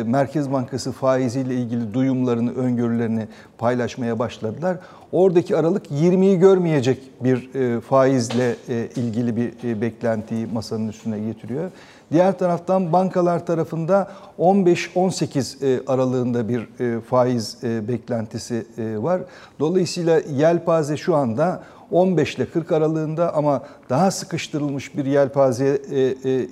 Merkez 0.04 0.52
Bankası 0.52 0.92
faiziyle 0.92 1.54
ilgili 1.54 1.94
duyumlarını, 1.94 2.54
öngörülerini 2.54 3.28
paylaşmaya 3.58 4.18
başladılar. 4.18 4.76
Oradaki 5.12 5.56
aralık 5.56 5.86
20'yi 5.90 6.38
görmeyecek 6.38 6.98
bir 7.20 7.50
faizle 7.80 8.56
ilgili 8.96 9.36
bir 9.36 9.80
beklentiyi 9.80 10.46
masanın 10.52 10.88
üstüne 10.88 11.18
getiriyor. 11.20 11.70
Diğer 12.12 12.38
taraftan 12.38 12.92
bankalar 12.92 13.46
tarafında 13.46 14.10
15-18 14.38 15.66
e, 15.66 15.86
aralığında 15.86 16.48
bir 16.48 16.60
e, 16.80 17.00
faiz 17.00 17.56
e, 17.64 17.88
beklentisi 17.88 18.66
var. 18.78 19.20
Dolayısıyla 19.60 20.20
yelpaze 20.20 20.96
şu 20.96 21.16
anda 21.16 21.62
15 21.90 22.34
ile 22.34 22.46
40 22.46 22.72
aralığında 22.72 23.34
ama 23.34 23.62
daha 23.90 24.10
sıkıştırılmış 24.10 24.96
bir 24.96 25.04
yelpaze 25.04 25.82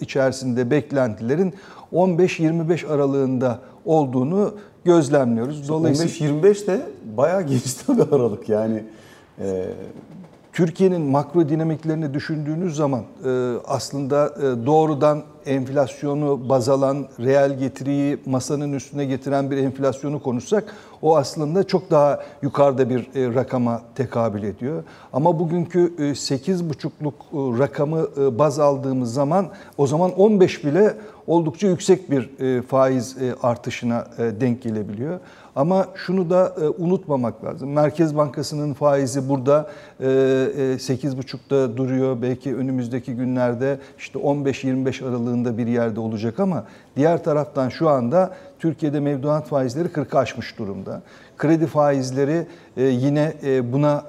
içerisinde 0.00 0.70
beklentilerin 0.70 1.54
15-25 1.92 2.86
aralığında 2.86 3.58
olduğunu 3.84 4.54
gözlemliyoruz. 4.84 5.68
Dolayısıyla 5.68 6.32
15-25 6.32 6.66
de 6.66 6.80
bayağı 7.16 7.42
geniş 7.46 7.88
bir 7.88 8.16
aralık 8.16 8.48
yani. 8.48 8.84
Türkiye'nin 10.58 11.00
makro 11.00 11.48
dinamiklerini 11.48 12.14
düşündüğünüz 12.14 12.76
zaman 12.76 13.02
e, 13.24 13.54
aslında 13.66 14.26
e, 14.26 14.66
doğrudan 14.66 15.22
enflasyonu 15.46 16.48
baz 16.48 16.68
alan, 16.68 17.06
reel 17.20 17.58
getiriyi 17.58 18.18
masanın 18.26 18.72
üstüne 18.72 19.04
getiren 19.04 19.50
bir 19.50 19.56
enflasyonu 19.56 20.22
konuşsak 20.22 20.74
o 21.02 21.16
aslında 21.16 21.66
çok 21.66 21.90
daha 21.90 22.20
yukarıda 22.42 22.90
bir 22.90 23.00
e, 23.00 23.34
rakama 23.34 23.82
tekabül 23.94 24.42
ediyor. 24.42 24.84
Ama 25.12 25.38
bugünkü 25.38 25.94
8,5'luk 25.98 27.58
rakamı 27.58 28.06
baz 28.38 28.58
aldığımız 28.58 29.14
zaman 29.14 29.48
o 29.76 29.86
zaman 29.86 30.10
15 30.10 30.64
bile 30.64 30.94
oldukça 31.26 31.68
yüksek 31.68 32.10
bir 32.10 32.30
faiz 32.62 33.16
artışına 33.42 34.06
denk 34.40 34.62
gelebiliyor. 34.62 35.20
Ama 35.58 35.88
şunu 35.94 36.30
da 36.30 36.54
e, 36.60 36.68
unutmamak 36.68 37.44
lazım. 37.44 37.72
Merkez 37.72 38.16
Bankası'nın 38.16 38.74
faizi 38.74 39.28
burada 39.28 39.70
8,5'da 40.00 41.56
e, 41.56 41.72
e, 41.72 41.76
duruyor. 41.76 42.22
Belki 42.22 42.56
önümüzdeki 42.56 43.14
günlerde 43.14 43.78
işte 43.98 44.18
15-25 44.18 45.08
aralığında 45.08 45.58
bir 45.58 45.66
yerde 45.66 46.00
olacak 46.00 46.40
ama 46.40 46.64
diğer 46.96 47.24
taraftan 47.24 47.68
şu 47.68 47.88
anda 47.88 48.34
Türkiye'de 48.58 49.00
mevduat 49.00 49.48
faizleri 49.48 49.88
40'ı 49.88 50.18
aşmış 50.18 50.58
durumda. 50.58 51.02
Kredi 51.38 51.66
faizleri 51.66 52.46
yine 52.76 53.34
buna 53.72 54.04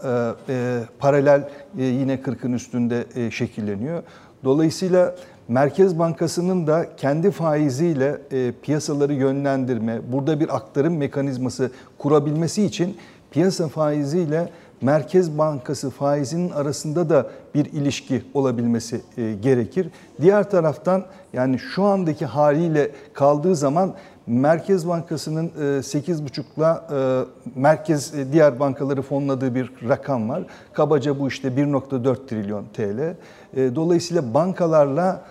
paralel 1.00 1.50
yine 1.78 2.16
40'ın 2.16 2.54
üstünde 2.54 3.32
şekilleniyor. 3.32 4.04
Dolayısıyla 4.44 5.16
Merkez 5.50 6.00
Bankası'nın 6.00 6.68
da 6.68 6.96
kendi 6.98 7.32
faiziyle 7.32 8.22
e, 8.32 8.52
piyasaları 8.62 9.14
yönlendirme, 9.14 10.00
burada 10.12 10.40
bir 10.40 10.56
aktarım 10.56 10.98
mekanizması 10.98 11.72
kurabilmesi 11.98 12.66
için 12.66 12.98
piyasa 13.32 13.68
faiziyle 13.68 14.50
Merkez 14.82 15.38
Bankası 15.38 15.90
faizinin 15.90 16.50
arasında 16.50 17.10
da 17.10 17.30
bir 17.56 17.66
ilişki 17.66 18.24
olabilmesi 18.34 19.02
e, 19.18 19.34
gerekir. 19.34 19.88
Diğer 20.22 20.50
taraftan 20.50 21.06
yani 21.34 21.60
şu 21.60 21.84
andaki 21.84 22.26
haliyle 22.26 22.92
kaldığı 23.14 23.56
zaman 23.56 23.94
Merkez 24.30 24.88
Bankası'nın 24.88 25.48
8,5'la 25.58 26.88
e, 26.92 26.96
e, 26.96 27.26
merkez 27.56 28.14
e, 28.14 28.34
diğer 28.34 28.60
bankaları 28.60 29.02
fonladığı 29.02 29.56
bir 29.56 29.72
rakam 29.90 30.30
var. 30.30 30.44
Kabaca 30.74 31.20
bu 31.20 31.28
işte 31.28 31.48
1.4 31.48 32.28
trilyon 32.28 32.66
TL. 32.74 33.16
Dolayısıyla 33.76 34.34
bankalarla 34.34 35.22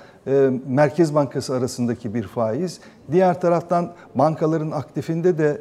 Merkez 0.69 1.15
Bankası 1.15 1.55
arasındaki 1.55 2.15
bir 2.15 2.23
faiz. 2.23 2.81
Diğer 3.13 3.41
taraftan 3.41 3.93
bankaların 4.15 4.71
aktifinde 4.71 5.39
de 5.39 5.61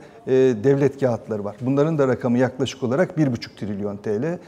devlet 0.64 1.00
kağıtları 1.00 1.46
var. 1.46 1.56
Bunların 1.62 1.98
da 1.98 2.08
rakamı 2.08 2.38
yaklaşık 2.38 2.84
olarak 2.84 3.18
1,5 3.18 3.56
trilyon 3.56 3.98
TL. 3.98 4.40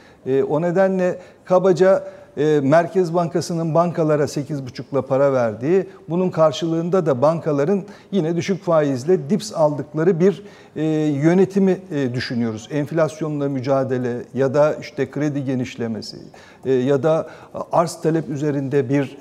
O 0.49 0.61
nedenle 0.61 1.19
kabaca 1.45 2.03
e, 2.39 2.59
Merkez 2.63 3.13
Bankası'nın 3.13 3.75
bankalara 3.75 4.23
8,5'la 4.23 5.01
para 5.01 5.33
verdiği, 5.33 5.87
bunun 6.09 6.29
karşılığında 6.29 7.05
da 7.05 7.21
bankaların 7.21 7.83
yine 8.11 8.35
düşük 8.35 8.63
faizle 8.63 9.29
dips 9.29 9.53
aldıkları 9.53 10.19
bir 10.19 10.43
e, 10.75 10.83
yönetimi 11.05 11.77
e, 11.91 12.13
düşünüyoruz. 12.13 12.67
Enflasyonla 12.71 13.49
mücadele 13.49 14.17
ya 14.33 14.53
da 14.53 14.75
işte 14.75 15.11
kredi 15.11 15.45
genişlemesi 15.45 16.17
ya 16.65 17.03
da 17.03 17.29
arz 17.71 18.01
talep 18.01 18.29
üzerinde 18.29 18.89
bir 18.89 19.17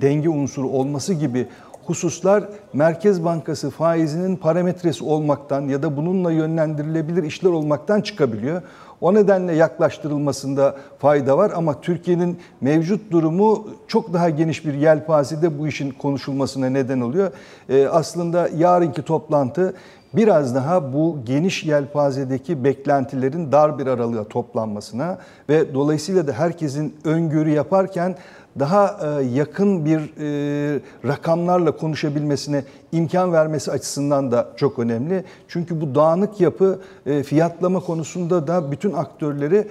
denge 0.00 0.28
unsuru 0.28 0.68
olması 0.68 1.14
gibi 1.14 1.46
hususlar 1.86 2.44
Merkez 2.72 3.24
Bankası 3.24 3.70
faizinin 3.70 4.36
parametresi 4.36 5.04
olmaktan 5.04 5.68
ya 5.68 5.82
da 5.82 5.96
bununla 5.96 6.32
yönlendirilebilir 6.32 7.22
işler 7.22 7.50
olmaktan 7.50 8.00
çıkabiliyor. 8.00 8.62
O 9.00 9.14
nedenle 9.14 9.52
yaklaştırılmasında 9.52 10.76
fayda 10.98 11.38
var 11.38 11.52
ama 11.54 11.80
Türkiye'nin 11.80 12.38
mevcut 12.60 13.10
durumu 13.12 13.68
çok 13.86 14.12
daha 14.12 14.30
geniş 14.30 14.66
bir 14.66 14.74
yelpazede 14.74 15.58
bu 15.58 15.68
işin 15.68 15.90
konuşulmasına 15.90 16.70
neden 16.70 17.00
oluyor. 17.00 17.32
Ee, 17.68 17.86
aslında 17.86 18.48
yarınki 18.56 19.02
toplantı 19.02 19.74
biraz 20.14 20.54
daha 20.54 20.92
bu 20.92 21.18
geniş 21.24 21.64
yelpazedeki 21.64 22.64
beklentilerin 22.64 23.52
dar 23.52 23.78
bir 23.78 23.86
aralığa 23.86 24.24
toplanmasına 24.24 25.18
ve 25.48 25.74
dolayısıyla 25.74 26.26
da 26.26 26.32
herkesin 26.32 26.96
öngörü 27.04 27.50
yaparken 27.50 28.16
daha 28.58 29.00
e, 29.02 29.24
yakın 29.24 29.84
bir 29.84 29.98
e, 29.98 30.80
rakamlarla 31.04 31.76
konuşabilmesine 31.76 32.64
imkan 32.92 33.32
vermesi 33.32 33.70
açısından 33.72 34.32
da 34.32 34.48
çok 34.56 34.78
önemli. 34.78 35.24
Çünkü 35.48 35.80
bu 35.80 35.94
dağınık 35.94 36.40
yapı 36.40 36.80
e, 37.06 37.22
fiyatlama 37.22 37.80
konusunda 37.80 38.46
da 38.46 38.72
bütün 38.72 38.92
aktörleri 38.92 39.68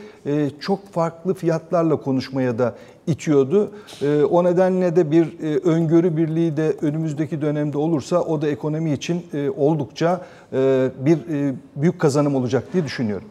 çok 0.59 0.93
farklı 0.93 1.33
fiyatlarla 1.33 1.95
konuşmaya 1.95 2.59
da 2.59 2.75
itiyordu. 3.07 3.71
O 4.31 4.43
nedenle 4.43 4.95
de 4.95 5.11
bir 5.11 5.39
öngörü 5.63 6.17
birliği 6.17 6.57
de 6.57 6.75
önümüzdeki 6.81 7.41
dönemde 7.41 7.77
olursa 7.77 8.21
o 8.21 8.41
da 8.41 8.47
ekonomi 8.47 8.93
için 8.93 9.25
oldukça 9.57 10.21
bir 11.05 11.19
büyük 11.75 11.99
kazanım 11.99 12.35
olacak 12.35 12.63
diye 12.73 12.83
düşünüyorum. 12.83 13.27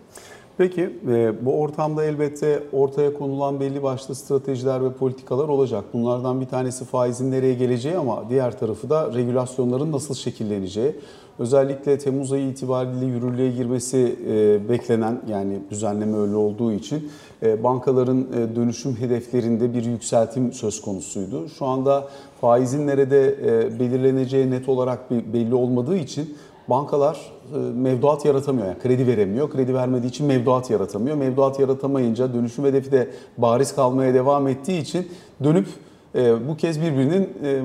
Peki 0.58 0.90
e, 1.08 1.46
bu 1.46 1.60
ortamda 1.60 2.04
elbette 2.04 2.62
ortaya 2.72 3.14
konulan 3.14 3.60
belli 3.60 3.82
başlı 3.82 4.14
stratejiler 4.14 4.84
ve 4.84 4.92
politikalar 4.92 5.48
olacak. 5.48 5.84
Bunlardan 5.92 6.40
bir 6.40 6.46
tanesi 6.46 6.84
faizin 6.84 7.30
nereye 7.30 7.54
geleceği 7.54 7.96
ama 7.96 8.24
diğer 8.30 8.58
tarafı 8.58 8.90
da 8.90 9.14
regülasyonların 9.14 9.92
nasıl 9.92 10.14
şekilleneceği. 10.14 10.94
Özellikle 11.38 11.98
Temmuz 11.98 12.32
ayı 12.32 12.48
itibariyle 12.48 13.06
yürürlüğe 13.06 13.50
girmesi 13.50 14.16
e, 14.28 14.68
beklenen 14.68 15.20
yani 15.28 15.58
düzenleme 15.70 16.16
öyle 16.16 16.36
olduğu 16.36 16.72
için 16.72 17.10
e, 17.42 17.64
bankaların 17.64 18.26
dönüşüm 18.56 18.96
hedeflerinde 18.96 19.74
bir 19.74 19.84
yükseltim 19.84 20.52
söz 20.52 20.80
konusuydu. 20.80 21.48
Şu 21.48 21.66
anda 21.66 22.08
faizin 22.40 22.86
nerede 22.86 23.36
belirleneceği 23.80 24.50
net 24.50 24.68
olarak 24.68 25.10
belli 25.10 25.54
olmadığı 25.54 25.96
için 25.96 26.36
bankalar 26.70 27.32
e, 27.54 27.58
mevduat 27.58 28.25
yaratamıyor. 28.25 28.66
Yani 28.66 28.78
kredi 28.78 29.06
veremiyor. 29.06 29.50
Kredi 29.50 29.75
vermediği 29.75 30.08
için 30.08 30.26
mevduat 30.26 30.70
yaratamıyor. 30.70 31.16
Mevduat 31.16 31.60
yaratamayınca 31.60 32.34
dönüşüm 32.34 32.64
hedefi 32.64 32.92
de 32.92 33.10
bariz 33.38 33.75
kalmaya 33.75 34.14
devam 34.14 34.48
ettiği 34.48 34.80
için 34.80 35.08
dönüp 35.44 35.66
e, 36.14 36.48
bu 36.48 36.56
kez 36.56 36.80
birbirinin 36.80 37.22
e, 37.44 37.62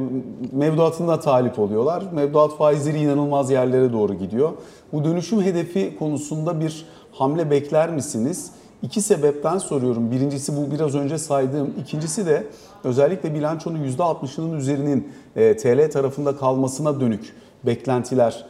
mevduatına 0.51 1.19
talip 1.19 1.59
oluyorlar. 1.59 2.03
Mevduat 2.13 2.57
faizleri 2.57 2.99
inanılmaz 2.99 3.51
yerlere 3.51 3.93
doğru 3.93 4.13
gidiyor. 4.13 4.51
Bu 4.93 5.03
dönüşüm 5.03 5.41
hedefi 5.41 5.95
konusunda 5.99 6.59
bir 6.59 6.85
hamle 7.11 7.51
bekler 7.51 7.89
misiniz? 7.89 8.51
İki 8.81 9.01
sebepten 9.01 9.57
soruyorum. 9.57 10.11
Birincisi 10.11 10.57
bu 10.57 10.71
biraz 10.71 10.95
önce 10.95 11.17
saydığım. 11.17 11.73
İkincisi 11.81 12.25
de 12.25 12.47
özellikle 12.83 13.33
bilançonun 13.33 13.83
%60'ının 13.83 14.57
üzerinin 14.57 15.07
TL 15.35 15.91
tarafında 15.91 16.37
kalmasına 16.37 16.99
dönük 16.99 17.33
beklentiler 17.65 18.45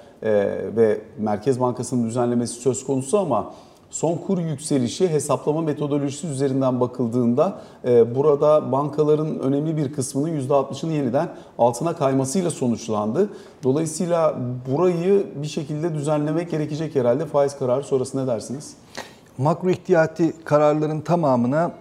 ve 0.75 1.01
Merkez 1.17 1.59
Bankası'nın 1.59 2.07
düzenlemesi 2.07 2.53
söz 2.53 2.85
konusu 2.85 3.19
ama 3.19 3.53
son 3.93 4.17
kur 4.17 4.37
yükselişi 4.37 5.09
hesaplama 5.09 5.61
metodolojisi 5.61 6.27
üzerinden 6.27 6.79
bakıldığında 6.79 7.61
e, 7.85 8.15
burada 8.15 8.71
bankaların 8.71 9.39
önemli 9.39 9.77
bir 9.77 9.93
kısmının 9.93 10.39
%60'ını 10.39 10.91
yeniden 10.91 11.29
altına 11.57 11.95
kaymasıyla 11.95 12.51
sonuçlandı. 12.51 13.29
Dolayısıyla 13.63 14.35
burayı 14.71 15.25
bir 15.41 15.47
şekilde 15.47 15.93
düzenlemek 15.93 16.51
gerekecek 16.51 16.95
herhalde 16.95 17.25
faiz 17.25 17.57
kararı 17.57 17.83
sonrası 17.83 18.23
ne 18.23 18.27
dersiniz? 18.27 18.73
Makro 19.37 19.69
ihtiyati 19.69 20.33
kararların 20.45 21.01
tamamına 21.01 21.71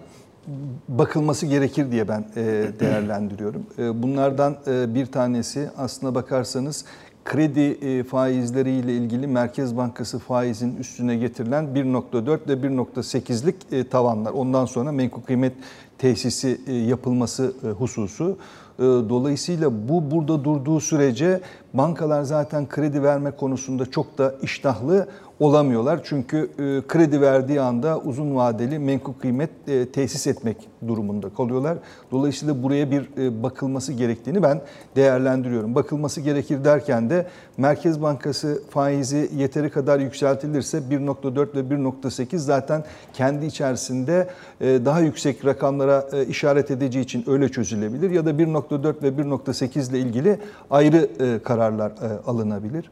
bakılması 0.87 1.45
gerekir 1.45 1.91
diye 1.91 2.07
ben 2.07 2.25
e, 2.35 2.43
değerlendiriyorum. 2.79 3.65
Bunlardan 3.77 4.55
bir 4.67 5.05
tanesi 5.05 5.69
aslına 5.77 6.15
bakarsanız 6.15 6.85
kredi 7.25 7.61
e, 7.61 8.03
faizleriyle 8.03 8.93
ilgili 8.93 9.27
Merkez 9.27 9.77
Bankası 9.77 10.19
faizin 10.19 10.77
üstüne 10.77 11.15
getirilen 11.15 11.65
1.4 11.65 12.47
ve 12.49 12.53
1.8'lik 12.53 13.55
e, 13.71 13.87
tavanlar. 13.87 14.31
Ondan 14.31 14.65
sonra 14.65 14.91
menkul 14.91 15.21
kıymet 15.21 15.53
tesisi 15.97 16.61
e, 16.67 16.73
yapılması 16.73 17.53
hususu. 17.77 18.37
Dolayısıyla 18.79 19.89
bu 19.89 20.11
burada 20.11 20.43
durduğu 20.43 20.79
sürece 20.79 21.41
bankalar 21.73 22.23
zaten 22.23 22.69
kredi 22.69 23.03
verme 23.03 23.31
konusunda 23.31 23.85
çok 23.91 24.17
da 24.17 24.35
iştahlı 24.41 25.07
olamıyorlar. 25.43 25.99
Çünkü 26.03 26.37
e, 26.37 26.87
kredi 26.87 27.21
verdiği 27.21 27.61
anda 27.61 27.99
uzun 27.99 28.35
vadeli 28.35 28.79
menkul 28.79 29.13
kıymet 29.13 29.49
e, 29.67 29.85
tesis 29.85 30.27
etmek 30.27 30.57
durumunda 30.87 31.29
kalıyorlar. 31.29 31.77
Dolayısıyla 32.11 32.63
buraya 32.63 32.91
bir 32.91 33.17
e, 33.17 33.43
bakılması 33.43 33.93
gerektiğini 33.93 34.43
ben 34.43 34.61
değerlendiriyorum. 34.95 35.75
Bakılması 35.75 36.21
gerekir 36.21 36.63
derken 36.63 37.09
de 37.09 37.27
Merkez 37.57 38.01
Bankası 38.01 38.61
faizi 38.69 39.29
yeteri 39.35 39.69
kadar 39.69 39.99
yükseltilirse 39.99 40.77
1.4 40.77 41.55
ve 41.55 41.75
1.8 41.75 42.37
zaten 42.37 42.83
kendi 43.13 43.45
içerisinde 43.45 44.27
daha 44.61 44.99
yüksek 44.99 45.45
rakamlara 45.45 46.05
işaret 46.29 46.71
edeceği 46.71 47.01
için 47.01 47.23
öyle 47.27 47.49
çözülebilir. 47.49 48.11
Ya 48.11 48.25
da 48.25 48.31
1.4 48.31 49.03
ve 49.03 49.07
1.8 49.07 49.89
ile 49.91 49.99
ilgili 49.99 50.39
ayrı 50.69 51.09
kararlar 51.43 51.91
alınabilir. 52.27 52.89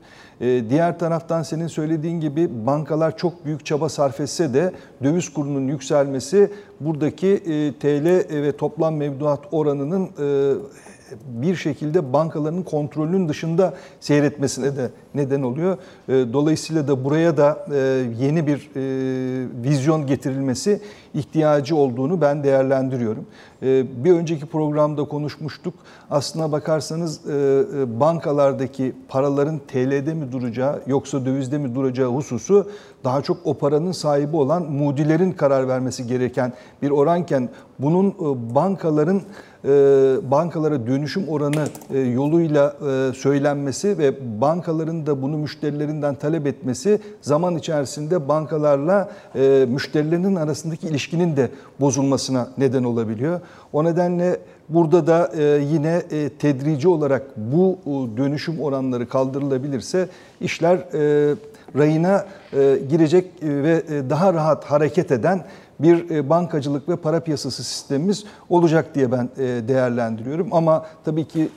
Diğer 0.69 0.99
taraftan 0.99 1.43
senin 1.43 1.67
söylediğin 1.67 2.19
gibi 2.19 2.31
gibi 2.31 2.65
bankalar 2.65 3.17
çok 3.17 3.45
büyük 3.45 3.65
çaba 3.65 3.89
sarf 3.89 4.19
etse 4.19 4.53
de 4.53 4.71
döviz 5.03 5.33
kurunun 5.33 5.67
yükselmesi 5.67 6.51
buradaki 6.79 7.27
e, 7.27 7.73
TL 7.79 8.05
ve 8.43 8.57
toplam 8.57 8.95
mevduat 8.95 9.39
oranının 9.51 10.05
e, 10.05 10.53
bir 11.25 11.55
şekilde 11.55 12.13
bankaların 12.13 12.63
kontrolünün 12.63 13.29
dışında 13.29 13.73
seyretmesine 13.99 14.75
de 14.77 14.89
neden 15.15 15.41
oluyor. 15.41 15.77
E, 16.09 16.13
dolayısıyla 16.13 16.87
da 16.87 17.03
buraya 17.03 17.37
da 17.37 17.65
yeni 18.19 18.47
bir 18.47 18.69
vizyon 19.63 20.07
getirilmesi 20.07 20.81
ihtiyacı 21.13 21.75
olduğunu 21.75 22.21
ben 22.21 22.43
değerlendiriyorum. 22.43 23.25
Bir 23.61 24.11
önceki 24.11 24.45
programda 24.45 25.03
konuşmuştuk. 25.03 25.73
Aslına 26.09 26.51
bakarsanız 26.51 27.21
bankalardaki 27.99 28.95
paraların 29.07 29.59
TL'de 29.67 30.13
mi 30.13 30.31
duracağı 30.31 30.81
yoksa 30.87 31.25
dövizde 31.25 31.57
mi 31.57 31.75
duracağı 31.75 32.09
hususu 32.09 32.67
daha 33.03 33.21
çok 33.21 33.37
o 33.43 33.53
paranın 33.53 33.91
sahibi 33.91 34.35
olan 34.35 34.71
mudilerin 34.71 35.31
karar 35.31 35.67
vermesi 35.67 36.07
gereken 36.07 36.53
bir 36.81 36.89
oranken 36.89 37.49
bunun 37.79 38.09
e, 38.09 38.55
bankaların 38.55 39.21
e, 39.65 39.69
bankalara 40.31 40.87
dönüşüm 40.87 41.27
oranı 41.27 41.67
e, 41.93 41.99
yoluyla 41.99 42.75
söylenmesi 43.15 43.97
ve 43.97 44.41
bankaların 44.41 45.05
da 45.05 45.21
bunu 45.21 45.37
müşterilerinden 45.37 46.15
talep 46.15 46.47
etmesi 46.47 46.99
zaman 47.21 47.55
içerisinde 47.55 48.27
bankalarla 48.27 49.11
müşterilerinin 49.67 50.35
arasındaki 50.35 50.87
ilişkinin 50.87 51.37
de 51.37 51.49
bozulmasına 51.79 52.47
neden 52.57 52.83
olabiliyor. 52.83 53.39
O 53.73 53.83
nedenle 53.83 54.39
burada 54.69 55.07
da 55.07 55.31
yine 55.57 56.01
tedrici 56.39 56.87
olarak 56.87 57.23
bu 57.37 57.79
dönüşüm 58.17 58.59
oranları 58.59 59.09
kaldırılabilirse 59.09 60.09
işler 60.41 60.79
rayına 61.77 62.25
e, 62.53 62.77
girecek 62.89 63.25
e, 63.41 63.63
ve 63.63 63.83
e, 63.89 64.09
daha 64.09 64.33
rahat 64.33 64.65
hareket 64.65 65.11
eden 65.11 65.43
bir 65.79 66.29
bankacılık 66.29 66.89
ve 66.89 66.95
para 66.95 67.19
piyasası 67.19 67.63
sistemimiz 67.63 68.23
olacak 68.49 68.95
diye 68.95 69.11
ben 69.11 69.29
değerlendiriyorum. 69.67 70.47
Ama 70.51 70.85
tabii 71.05 71.25
ki 71.27 71.49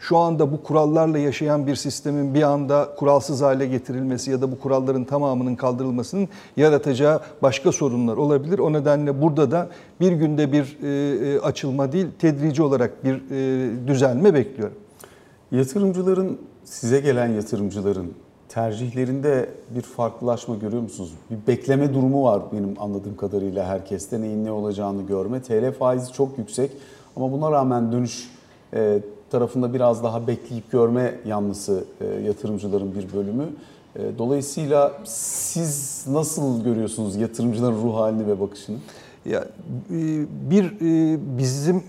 şu 0.00 0.18
anda 0.18 0.52
bu 0.52 0.62
kurallarla 0.62 1.18
yaşayan 1.18 1.66
bir 1.66 1.74
sistemin 1.74 2.34
bir 2.34 2.42
anda 2.42 2.88
kuralsız 2.96 3.42
hale 3.42 3.66
getirilmesi 3.66 4.30
ya 4.30 4.40
da 4.40 4.52
bu 4.52 4.58
kuralların 4.58 5.04
tamamının 5.04 5.56
kaldırılmasının 5.56 6.28
yaratacağı 6.56 7.20
başka 7.42 7.72
sorunlar 7.72 8.16
olabilir. 8.16 8.58
O 8.58 8.72
nedenle 8.72 9.22
burada 9.22 9.50
da 9.50 9.68
bir 10.00 10.12
günde 10.12 10.52
bir 10.52 10.76
açılma 11.38 11.92
değil, 11.92 12.06
tedrici 12.18 12.62
olarak 12.62 13.04
bir 13.04 13.20
düzelme 13.86 14.34
bekliyorum. 14.34 14.76
Yatırımcıların, 15.52 16.38
size 16.64 17.00
gelen 17.00 17.28
yatırımcıların 17.28 18.12
tercihlerinde 18.48 19.48
bir 19.70 19.82
farklılaşma 19.82 20.56
görüyor 20.56 20.82
musunuz? 20.82 21.14
Bir 21.30 21.46
bekleme 21.46 21.94
durumu 21.94 22.24
var 22.24 22.42
benim 22.52 22.74
anladığım 22.82 23.16
kadarıyla 23.16 23.66
herkeste 23.66 24.20
neyin 24.20 24.44
ne 24.44 24.52
olacağını 24.52 25.02
görme. 25.02 25.42
TL 25.42 25.72
faizi 25.72 26.12
çok 26.12 26.38
yüksek 26.38 26.70
ama 27.16 27.32
buna 27.32 27.50
rağmen 27.50 27.92
dönüş 27.92 28.30
e, 28.74 29.00
tarafında 29.30 29.74
biraz 29.74 30.04
daha 30.04 30.26
bekleyip 30.26 30.72
görme 30.72 31.14
yanlısı 31.26 31.84
e, 32.00 32.06
yatırımcıların 32.06 32.94
bir 32.94 33.12
bölümü. 33.12 33.46
E, 33.96 34.18
dolayısıyla 34.18 34.92
siz 35.04 36.04
nasıl 36.08 36.64
görüyorsunuz 36.64 37.16
yatırımcıların 37.16 37.82
ruh 37.82 37.96
halini 37.96 38.26
ve 38.26 38.40
bakışını? 38.40 38.76
Ya 39.24 39.40
e, 39.90 40.26
bir 40.50 40.80
bizim 41.38 41.82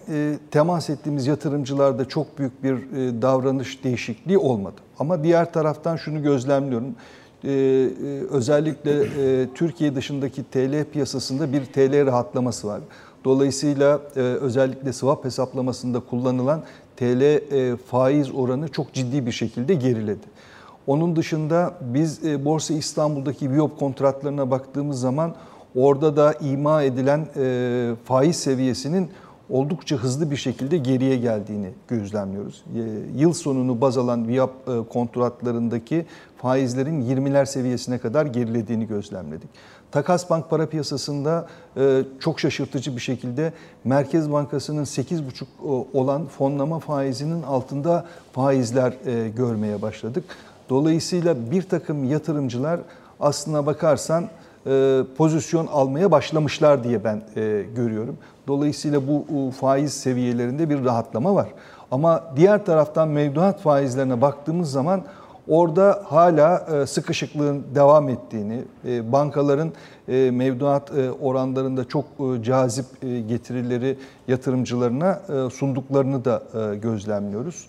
temas 0.51 0.89
ettiğimiz 0.89 1.27
yatırımcılarda 1.27 2.06
çok 2.06 2.39
büyük 2.39 2.63
bir 2.63 2.75
davranış 3.21 3.84
değişikliği 3.84 4.38
olmadı. 4.38 4.75
Ama 4.99 5.23
diğer 5.23 5.54
taraftan 5.54 5.95
şunu 5.95 6.23
gözlemliyorum. 6.23 6.95
Özellikle 8.30 9.04
Türkiye 9.54 9.95
dışındaki 9.95 10.43
TL 10.43 10.84
piyasasında 10.93 11.54
bir 11.54 11.65
TL 11.65 12.06
rahatlaması 12.06 12.67
var. 12.67 12.82
Dolayısıyla 13.25 13.99
özellikle 14.15 14.93
swap 14.93 15.25
hesaplamasında 15.25 15.99
kullanılan 15.99 16.63
TL 17.01 17.77
faiz 17.85 18.35
oranı 18.35 18.67
çok 18.67 18.93
ciddi 18.93 19.25
bir 19.25 19.31
şekilde 19.31 19.73
geriledi. 19.73 20.25
Onun 20.87 21.15
dışında 21.15 21.73
biz 21.81 22.23
Borsa 22.45 22.73
İstanbul'daki 22.73 23.51
Viyop 23.51 23.79
kontratlarına 23.79 24.51
baktığımız 24.51 24.99
zaman 24.99 25.35
Orada 25.75 26.15
da 26.15 26.33
ima 26.33 26.83
edilen 26.83 27.27
e, 27.37 27.91
faiz 28.05 28.35
seviyesinin 28.35 29.09
oldukça 29.51 29.95
hızlı 29.95 30.31
bir 30.31 30.35
şekilde 30.35 30.77
geriye 30.77 31.17
geldiğini 31.17 31.69
gözlemliyoruz. 31.87 32.63
E, 32.75 32.81
yıl 33.19 33.33
sonunu 33.33 33.81
baz 33.81 33.97
alan 33.97 34.27
VIAP 34.27 34.51
e, 34.67 34.89
kontratlarındaki 34.89 36.05
faizlerin 36.37 37.01
20'ler 37.01 37.45
seviyesine 37.45 37.97
kadar 37.97 38.25
gerilediğini 38.25 38.87
gözlemledik. 38.87 39.49
Takas 39.91 40.29
bank 40.29 40.49
para 40.49 40.65
piyasasında 40.65 41.47
e, 41.77 42.03
çok 42.19 42.39
şaşırtıcı 42.39 42.95
bir 42.95 43.01
şekilde 43.01 43.53
Merkez 43.83 44.31
Bankası'nın 44.31 44.85
8,5 44.85 45.85
olan 45.93 46.25
fonlama 46.25 46.79
faizinin 46.79 47.43
altında 47.43 48.05
faizler 48.33 48.93
görmeye 49.35 49.81
başladık. 49.81 50.23
Dolayısıyla 50.69 51.51
bir 51.51 51.61
takım 51.61 52.03
yatırımcılar 52.03 52.79
aslına 53.19 53.65
bakarsan 53.65 54.29
e, 54.67 55.01
pozisyon 55.17 55.67
almaya 55.67 56.11
başlamışlar 56.11 56.83
diye 56.83 57.03
ben 57.03 57.21
e, 57.35 57.65
görüyorum. 57.75 58.17
Dolayısıyla 58.47 59.01
bu 59.08 59.51
faiz 59.51 59.93
seviyelerinde 59.93 60.69
bir 60.69 60.86
rahatlama 60.86 61.36
var. 61.36 61.47
Ama 61.91 62.23
diğer 62.36 62.65
taraftan 62.65 63.08
mevduat 63.08 63.60
faizlerine 63.60 64.21
baktığımız 64.21 64.71
zaman 64.71 65.01
orada 65.47 66.04
hala 66.06 66.58
e, 66.58 66.86
sıkışıklığın 66.86 67.63
devam 67.75 68.10
ettiğini, 68.10 68.62
bankaların 68.86 69.71
mevduat 70.08 70.91
oranlarında 71.21 71.88
çok 71.88 72.06
cazip 72.41 72.86
getirileri 73.01 73.97
yatırımcılarına 74.27 75.21
sunduklarını 75.54 76.25
da 76.25 76.43
gözlemliyoruz. 76.75 77.67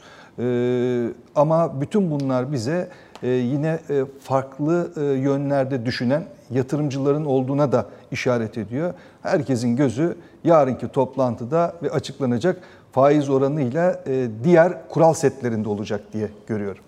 Ama 1.34 1.80
bütün 1.80 2.10
bunlar 2.10 2.52
bize 2.52 2.88
yine 3.22 3.78
farklı 4.20 4.92
yönlerde 4.96 5.86
düşünen 5.86 6.24
yatırımcıların 6.50 7.24
olduğuna 7.24 7.72
da 7.72 7.86
işaret 8.10 8.58
ediyor. 8.58 8.94
Herkesin 9.22 9.76
gözü 9.76 10.16
yarınki 10.44 10.88
toplantıda 10.88 11.74
ve 11.82 11.90
açıklanacak 11.90 12.62
faiz 12.92 13.30
oranıyla 13.30 14.02
e, 14.06 14.28
diğer 14.44 14.88
kural 14.88 15.12
setlerinde 15.12 15.68
olacak 15.68 16.00
diye 16.12 16.28
görüyorum. 16.46 16.84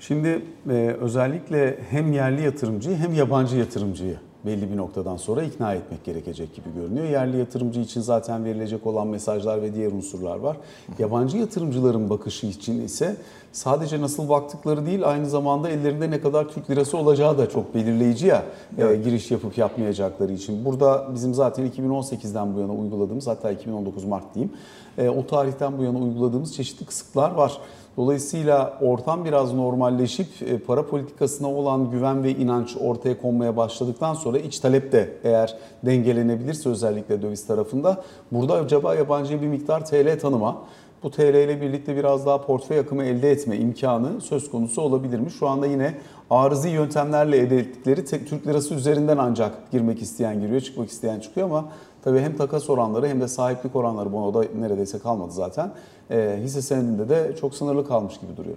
Şimdi 0.00 0.42
e, 0.70 0.96
özellikle 1.00 1.78
hem 1.90 2.12
yerli 2.12 2.42
yatırımcıyı 2.42 2.96
hem 2.96 3.14
yabancı 3.14 3.56
yatırımcıyı 3.56 4.16
belli 4.46 4.72
bir 4.72 4.76
noktadan 4.76 5.16
sonra 5.16 5.42
ikna 5.42 5.74
etmek 5.74 6.04
gerekecek 6.04 6.54
gibi 6.54 6.74
görünüyor. 6.74 7.06
Yerli 7.06 7.38
yatırımcı 7.38 7.80
için 7.80 8.00
zaten 8.00 8.44
verilecek 8.44 8.86
olan 8.86 9.06
mesajlar 9.06 9.62
ve 9.62 9.74
diğer 9.74 9.92
unsurlar 9.92 10.36
var. 10.36 10.56
Yabancı 10.98 11.36
yatırımcıların 11.36 12.10
bakışı 12.10 12.46
için 12.46 12.84
ise 12.84 13.16
sadece 13.52 14.00
nasıl 14.00 14.28
baktıkları 14.28 14.86
değil 14.86 15.08
aynı 15.08 15.30
zamanda 15.30 15.68
ellerinde 15.68 16.10
ne 16.10 16.20
kadar 16.20 16.48
Türk 16.48 16.70
lirası 16.70 16.98
olacağı 16.98 17.38
da 17.38 17.48
çok 17.48 17.74
belirleyici 17.74 18.26
ya 18.26 18.44
e, 18.78 18.82
evet. 18.82 18.98
e, 18.98 19.02
giriş 19.02 19.30
yapıp 19.30 19.58
yapmayacakları 19.58 20.32
için. 20.32 20.64
Burada 20.64 21.08
bizim 21.14 21.34
zaten 21.34 21.70
2018'den 21.70 22.54
bu 22.54 22.60
yana 22.60 22.72
uyguladığımız 22.72 23.26
hatta 23.26 23.50
2019 23.50 24.04
Mart 24.04 24.34
diyeyim 24.34 24.52
e, 24.98 25.08
o 25.08 25.26
tarihten 25.26 25.78
bu 25.78 25.82
yana 25.82 25.98
uyguladığımız 25.98 26.54
çeşitli 26.54 26.86
kısıtlar 26.86 27.30
var. 27.30 27.58
Dolayısıyla 28.00 28.78
ortam 28.80 29.24
biraz 29.24 29.54
normalleşip 29.54 30.28
e, 30.42 30.58
para 30.58 30.86
politikasına 30.86 31.50
olan 31.50 31.90
güven 31.90 32.24
ve 32.24 32.30
inanç 32.30 32.76
ortaya 32.80 33.18
konmaya 33.18 33.56
başladıktan 33.56 34.14
sonra 34.14 34.38
iç 34.38 34.60
talep 34.60 34.92
de 34.92 35.12
eğer 35.24 35.56
dengelenebilirse 35.86 36.68
özellikle 36.68 37.22
döviz 37.22 37.46
tarafında 37.46 38.04
burada 38.32 38.54
acaba 38.54 38.94
yabancıya 38.94 39.42
bir 39.42 39.46
miktar 39.46 39.86
TL 39.86 40.20
tanıma 40.20 40.62
bu 41.02 41.10
TL 41.10 41.34
ile 41.34 41.60
birlikte 41.60 41.96
biraz 41.96 42.26
daha 42.26 42.42
portföy 42.46 42.78
akımı 42.78 43.04
elde 43.04 43.30
etme 43.30 43.56
imkanı 43.56 44.20
söz 44.20 44.50
konusu 44.50 44.82
olabilir 44.82 45.18
mi? 45.18 45.30
Şu 45.30 45.48
anda 45.48 45.66
yine 45.66 45.94
arızi 46.30 46.68
yöntemlerle 46.68 47.36
elde 47.36 47.58
ettikleri 47.58 48.04
Türk 48.04 48.46
lirası 48.46 48.74
üzerinden 48.74 49.18
ancak 49.18 49.70
girmek 49.72 50.02
isteyen 50.02 50.40
giriyor, 50.40 50.60
çıkmak 50.60 50.90
isteyen 50.90 51.20
çıkıyor 51.20 51.46
ama 51.46 51.68
tabii 52.04 52.20
hem 52.20 52.36
takas 52.36 52.70
oranları 52.70 53.08
hem 53.08 53.20
de 53.20 53.28
sahiplik 53.28 53.76
oranları 53.76 54.12
bonoda 54.12 54.44
neredeyse 54.58 54.98
kalmadı 54.98 55.32
zaten. 55.32 55.72
E, 56.10 56.38
hisse 56.42 56.62
senedinde 56.62 57.08
de 57.08 57.36
çok 57.40 57.54
sınırlı 57.54 57.88
kalmış 57.88 58.20
gibi 58.20 58.36
duruyor. 58.36 58.56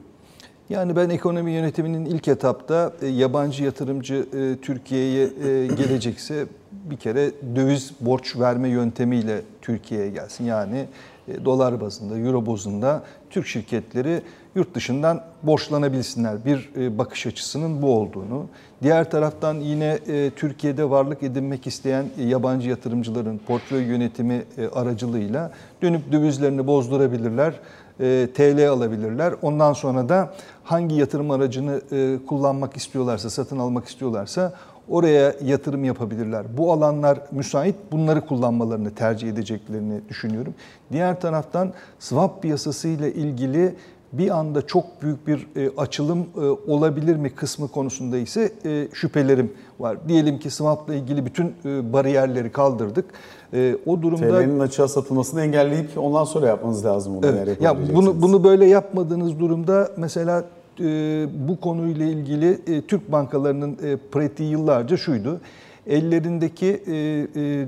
Yani 0.70 0.96
ben 0.96 1.10
ekonomi 1.10 1.52
yönetiminin 1.52 2.06
ilk 2.06 2.28
etapta 2.28 2.94
e, 3.02 3.08
yabancı 3.08 3.64
yatırımcı 3.64 4.26
e, 4.34 4.62
Türkiye'ye 4.62 5.24
e, 5.24 5.68
gelecekse 5.68 6.46
bir 6.72 6.98
kere 6.98 7.32
döviz 7.56 7.92
borç 8.02 8.40
verme 8.40 8.70
yöntemiyle 8.70 9.42
Türkiye'ye 9.62 10.10
gelsin. 10.10 10.46
Yani 10.46 10.86
dolar 11.46 11.82
bazında, 11.82 12.18
euro 12.20 12.46
bazında 12.46 13.04
Türk 13.30 13.48
şirketleri 13.48 14.22
yurt 14.56 14.76
dışından 14.76 15.24
borçlanabilsinler. 15.44 16.46
Bir 16.46 16.70
bakış 16.98 17.28
açısının 17.28 17.82
bu 17.82 17.98
olduğunu. 17.98 18.46
Diğer 18.84 19.12
taraftan 19.12 19.56
yine 19.56 20.00
Türkiye'de 20.36 20.90
varlık 20.90 21.24
edinmek 21.24 21.68
isteyen 21.68 22.06
yabancı 22.18 22.70
yatırımcıların 22.70 23.38
portföy 23.38 23.84
yönetimi 23.84 24.44
aracılığıyla 24.76 25.52
dönüp 25.82 26.12
dövizlerini 26.12 26.68
bozdurabilirler 26.68 27.54
e, 28.00 28.28
TL 28.34 28.70
alabilirler. 28.70 29.34
Ondan 29.42 29.74
sonra 29.74 30.10
da 30.10 30.34
hangi 30.64 30.96
yatırım 30.96 31.32
aracını 31.32 31.82
e, 31.92 32.18
kullanmak 32.28 32.78
istiyorlarsa, 32.78 33.30
satın 33.30 33.60
almak 33.60 33.88
istiyorlarsa 33.88 34.54
oraya 34.90 35.36
yatırım 35.44 35.84
yapabilirler. 35.84 36.46
Bu 36.58 36.72
alanlar 36.72 37.20
müsait, 37.32 37.76
bunları 37.92 38.26
kullanmalarını 38.26 38.96
tercih 38.96 39.30
edeceklerini 39.30 40.02
düşünüyorum. 40.10 40.54
Diğer 40.92 41.22
taraftan 41.22 41.74
swap 42.00 42.42
piyasası 42.42 42.88
ile 42.88 43.14
ilgili 43.14 43.76
bir 44.14 44.30
anda 44.30 44.68
çok 44.68 45.02
büyük 45.02 45.28
bir 45.28 45.48
e, 45.56 45.70
açılım 45.78 46.28
olabilir 46.68 47.16
mi 47.16 47.30
kısmı 47.30 47.68
konusunda 47.68 48.18
ise 48.18 48.52
şüphelerim 48.94 49.54
var. 49.80 49.98
Diyelim 50.08 50.40
ki 50.40 50.50
swap'la 50.50 50.96
ilgili 50.96 51.26
bütün 51.26 51.56
bariyerleri 51.94 52.52
kaldırdık. 52.52 53.06
E, 53.54 53.78
o 53.86 54.02
durumda 54.02 54.42
TL'nin 54.42 54.60
açığa 54.60 54.88
satılmasını 54.88 55.42
engelleyip 55.42 55.98
ondan 55.98 56.24
sonra 56.24 56.48
yapmanız 56.48 56.86
lazım 56.86 57.16
bunu. 57.16 57.26
Evet. 57.26 57.62
Ya 57.62 57.78
bunu 57.96 58.22
bunu 58.22 58.44
böyle 58.44 58.66
yapmadığınız 58.66 59.40
durumda 59.40 59.90
mesela 59.98 60.40
e, 60.40 60.44
bu 61.48 61.60
konuyla 61.62 62.06
ilgili 62.06 62.60
e, 62.68 62.82
Türk 62.82 63.12
bankalarının 63.12 63.78
e, 63.84 63.98
pratiği 64.12 64.50
yıllarca 64.50 64.98
şuydu. 64.98 65.42
Ellerindeki 65.88 66.68
e, 66.68 66.92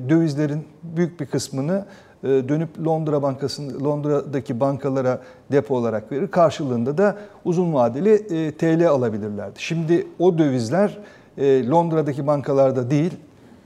dövizlerin 0.09 0.63
büyük 0.83 1.19
bir 1.19 1.25
kısmını 1.25 1.85
dönüp 2.23 2.69
Londra 2.85 3.21
Bankası'nın 3.21 3.85
Londra'daki 3.85 4.59
bankalara 4.59 5.21
depo 5.51 5.75
olarak 5.75 6.11
verir. 6.11 6.27
Karşılığında 6.27 6.97
da 6.97 7.17
uzun 7.45 7.73
vadeli 7.73 8.17
TL 8.57 8.89
alabilirlerdi. 8.89 9.53
Şimdi 9.57 10.07
o 10.19 10.37
dövizler 10.37 10.97
Londra'daki 11.39 12.27
bankalarda 12.27 12.91
değil, 12.91 13.11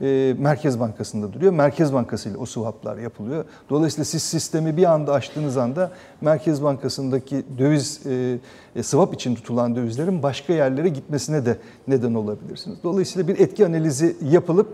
e, 0.00 0.34
Merkez 0.38 0.80
Bankası'nda 0.80 1.32
duruyor. 1.32 1.52
Merkez 1.52 1.92
Bankası 1.92 2.28
ile 2.28 2.36
o 2.36 2.46
swaplar 2.46 2.98
yapılıyor. 2.98 3.44
Dolayısıyla 3.70 4.04
siz 4.04 4.22
sistemi 4.22 4.76
bir 4.76 4.92
anda 4.92 5.12
açtığınız 5.12 5.56
anda 5.56 5.90
Merkez 6.20 6.62
Bankası'ndaki 6.62 7.44
döviz 7.58 8.06
e, 8.06 8.38
e, 8.76 8.82
swap 8.82 9.14
için 9.14 9.34
tutulan 9.34 9.76
dövizlerin 9.76 10.22
başka 10.22 10.52
yerlere 10.52 10.88
gitmesine 10.88 11.46
de 11.46 11.56
neden 11.88 12.14
olabilirsiniz. 12.14 12.78
Dolayısıyla 12.84 13.28
bir 13.28 13.38
etki 13.38 13.66
analizi 13.66 14.16
yapılıp 14.30 14.68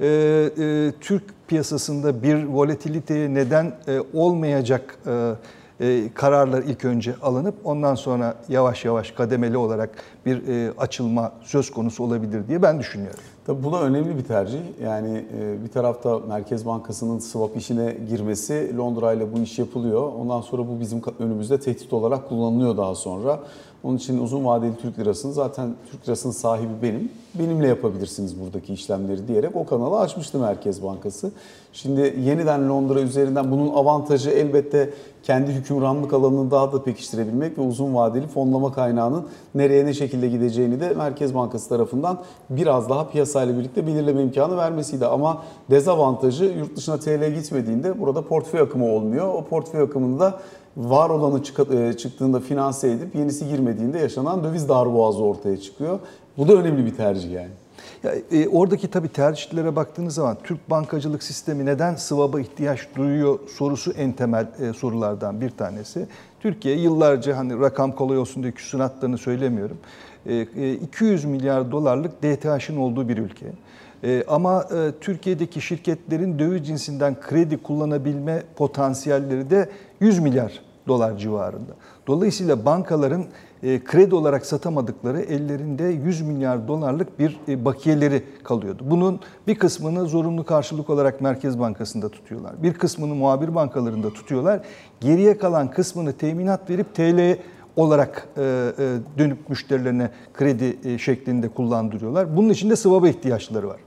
e, 0.00 0.06
e, 0.06 0.92
Türk 1.00 1.22
piyasasında 1.48 2.22
bir 2.22 2.44
volatiliteye 2.44 3.34
neden 3.34 3.72
e, 3.88 4.00
olmayacak 4.14 4.98
e, 5.06 5.32
e, 5.80 6.12
kararlar 6.14 6.62
ilk 6.62 6.84
önce 6.84 7.14
alınıp 7.22 7.54
ondan 7.64 7.94
sonra 7.94 8.34
yavaş 8.48 8.84
yavaş 8.84 9.10
kademeli 9.10 9.56
olarak 9.56 9.90
bir 10.26 10.48
e, 10.48 10.72
açılma 10.78 11.32
söz 11.42 11.70
konusu 11.70 12.04
olabilir 12.04 12.48
diye 12.48 12.62
ben 12.62 12.78
düşünüyorum. 12.78 13.20
Tabii 13.46 13.64
bu 13.64 13.72
da 13.72 13.82
önemli 13.82 14.18
bir 14.18 14.24
tercih. 14.24 14.58
Yani 14.82 15.24
e, 15.40 15.64
bir 15.64 15.68
tarafta 15.68 16.18
Merkez 16.18 16.66
Bankası'nın 16.66 17.18
swap 17.18 17.56
işine 17.56 17.96
girmesi, 18.08 18.76
Londra 18.76 19.12
ile 19.12 19.32
bu 19.32 19.38
iş 19.38 19.58
yapılıyor. 19.58 20.12
Ondan 20.20 20.40
sonra 20.40 20.68
bu 20.68 20.80
bizim 20.80 21.02
önümüzde 21.18 21.60
tehdit 21.60 21.92
olarak 21.92 22.28
kullanılıyor 22.28 22.76
daha 22.76 22.94
sonra. 22.94 23.40
Onun 23.86 23.96
için 23.96 24.18
uzun 24.18 24.44
vadeli 24.44 24.76
Türk 24.76 24.98
lirasını 24.98 25.32
zaten 25.32 25.74
Türk 25.90 26.08
lirasının 26.08 26.32
sahibi 26.32 26.72
benim. 26.82 27.10
Benimle 27.34 27.68
yapabilirsiniz 27.68 28.40
buradaki 28.40 28.74
işlemleri 28.74 29.28
diyerek 29.28 29.56
o 29.56 29.66
kanalı 29.66 29.98
açmıştı 29.98 30.38
Merkez 30.38 30.82
Bankası. 30.82 31.30
Şimdi 31.72 32.14
yeniden 32.24 32.68
Londra 32.68 33.00
üzerinden 33.00 33.50
bunun 33.50 33.68
avantajı 33.68 34.30
elbette 34.30 34.90
kendi 35.22 35.52
hükümranlık 35.52 36.12
alanını 36.12 36.50
daha 36.50 36.72
da 36.72 36.82
pekiştirebilmek 36.82 37.58
ve 37.58 37.62
uzun 37.62 37.94
vadeli 37.94 38.26
fonlama 38.26 38.72
kaynağının 38.72 39.26
nereye 39.54 39.86
ne 39.86 39.94
şekilde 39.94 40.28
gideceğini 40.28 40.80
de 40.80 40.94
Merkez 40.94 41.34
Bankası 41.34 41.68
tarafından 41.68 42.18
biraz 42.50 42.88
daha 42.88 43.08
piyasayla 43.08 43.58
birlikte 43.58 43.86
belirleme 43.86 44.22
imkanı 44.22 44.56
vermesiydi. 44.56 45.06
Ama 45.06 45.42
dezavantajı 45.70 46.44
yurt 46.44 46.76
dışına 46.76 46.98
TL 46.98 47.34
gitmediğinde 47.34 48.00
burada 48.00 48.22
portföy 48.22 48.60
akımı 48.60 48.92
olmuyor. 48.92 49.34
O 49.34 49.44
portföy 49.44 49.82
akımında 49.82 50.40
var 50.76 51.10
olanı 51.10 51.42
e, 51.78 51.92
çıktığında 51.96 52.40
finanse 52.40 52.90
edip 52.90 53.14
yenisi 53.14 53.48
girmediğinde 53.48 53.98
yaşanan 53.98 54.44
döviz 54.44 54.68
darboğazı 54.68 55.22
ortaya 55.22 55.56
çıkıyor. 55.56 55.98
Bu 56.38 56.48
da 56.48 56.54
önemli 56.54 56.86
bir 56.86 56.94
tercih 56.94 57.32
yani. 57.32 57.50
Ya, 58.04 58.12
e, 58.32 58.48
oradaki 58.48 58.90
tabii 58.90 59.08
tercihlere 59.08 59.76
baktığınız 59.76 60.14
zaman 60.14 60.36
Türk 60.44 60.70
bankacılık 60.70 61.22
sistemi 61.22 61.66
neden 61.66 61.94
sıvaba 61.94 62.40
ihtiyaç 62.40 62.88
duyuyor 62.96 63.38
sorusu 63.48 63.92
en 63.92 64.12
temel 64.12 64.46
e, 64.60 64.72
sorulardan 64.72 65.40
bir 65.40 65.50
tanesi. 65.50 66.06
Türkiye 66.40 66.76
yıllarca 66.76 67.36
hani 67.36 67.60
rakam 67.60 67.92
kolay 67.92 68.18
olsun 68.18 68.42
diye 68.42 68.52
küsuratlarını 68.52 69.18
söylemiyorum. 69.18 69.76
E, 70.26 70.72
200 70.72 71.24
e, 71.24 71.28
milyar 71.28 71.72
dolarlık 71.72 72.22
DTH'ın 72.22 72.76
olduğu 72.76 73.08
bir 73.08 73.18
ülke. 73.18 73.46
E, 74.04 74.24
ama 74.28 74.62
e, 74.62 74.92
Türkiye'deki 75.00 75.60
şirketlerin 75.60 76.38
döviz 76.38 76.66
cinsinden 76.66 77.20
kredi 77.20 77.56
kullanabilme 77.56 78.42
potansiyelleri 78.56 79.50
de 79.50 79.68
100 80.00 80.18
milyar 80.18 80.60
dolar 80.88 81.18
civarında. 81.18 81.72
Dolayısıyla 82.06 82.64
bankaların 82.64 83.24
e, 83.62 83.84
kredi 83.84 84.14
olarak 84.14 84.46
satamadıkları 84.46 85.20
ellerinde 85.20 85.84
100 85.84 86.20
milyar 86.20 86.68
dolarlık 86.68 87.18
bir 87.18 87.40
e, 87.48 87.64
bakiyeleri 87.64 88.22
kalıyordu. 88.44 88.82
Bunun 88.86 89.20
bir 89.46 89.54
kısmını 89.54 90.06
zorunlu 90.06 90.44
karşılık 90.44 90.90
olarak 90.90 91.20
Merkez 91.20 91.58
Bankası'nda 91.58 92.08
tutuyorlar. 92.08 92.62
Bir 92.62 92.74
kısmını 92.74 93.14
muhabir 93.14 93.54
bankalarında 93.54 94.10
tutuyorlar. 94.12 94.60
Geriye 95.00 95.38
kalan 95.38 95.70
kısmını 95.70 96.12
teminat 96.12 96.70
verip 96.70 96.94
TL 96.94 97.38
olarak 97.76 98.28
e, 98.36 98.42
dönüp 99.18 99.48
müşterilerine 99.48 100.10
kredi 100.34 100.98
şeklinde 100.98 101.48
kullandırıyorlar. 101.48 102.36
Bunun 102.36 102.48
için 102.48 102.70
de 102.70 102.76
sıvaba 102.76 103.08
ihtiyaçları 103.08 103.68
var. 103.68 103.80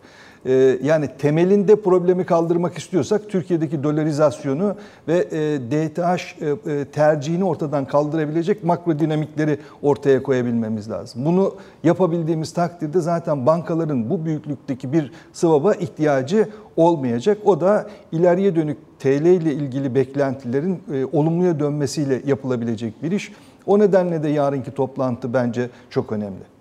Ee, 0.45 0.79
yani 0.83 1.09
temelinde 1.17 1.75
problemi 1.75 2.25
kaldırmak 2.25 2.77
istiyorsak 2.77 3.29
Türkiye'deki 3.29 3.83
dolarizasyonu 3.83 4.75
ve 5.07 5.17
e, 5.17 5.59
DTH 5.71 6.41
e, 6.41 6.71
e, 6.71 6.85
tercihini 6.85 7.43
ortadan 7.43 7.85
kaldırabilecek 7.85 8.63
makro 8.63 8.99
dinamikleri 8.99 9.57
ortaya 9.81 10.23
koyabilmemiz 10.23 10.89
lazım. 10.89 11.25
Bunu 11.25 11.55
yapabildiğimiz 11.83 12.53
takdirde 12.53 12.99
zaten 12.99 13.45
bankaların 13.45 14.09
bu 14.09 14.25
büyüklükteki 14.25 14.93
bir 14.93 15.11
sıvaba 15.33 15.73
ihtiyacı 15.73 16.49
olmayacak. 16.77 17.37
O 17.45 17.61
da 17.61 17.87
ileriye 18.11 18.55
dönük 18.55 18.77
TL 18.99 19.25
ile 19.25 19.53
ilgili 19.53 19.95
beklentilerin 19.95 20.83
olumluya 21.13 21.59
dönmesiyle 21.59 22.21
yapılabilecek 22.25 23.03
bir 23.03 23.11
iş. 23.11 23.31
O 23.65 23.79
nedenle 23.79 24.23
de 24.23 24.29
yarınki 24.29 24.71
toplantı 24.71 25.33
bence 25.33 25.69
çok 25.89 26.11
önemli. 26.11 26.58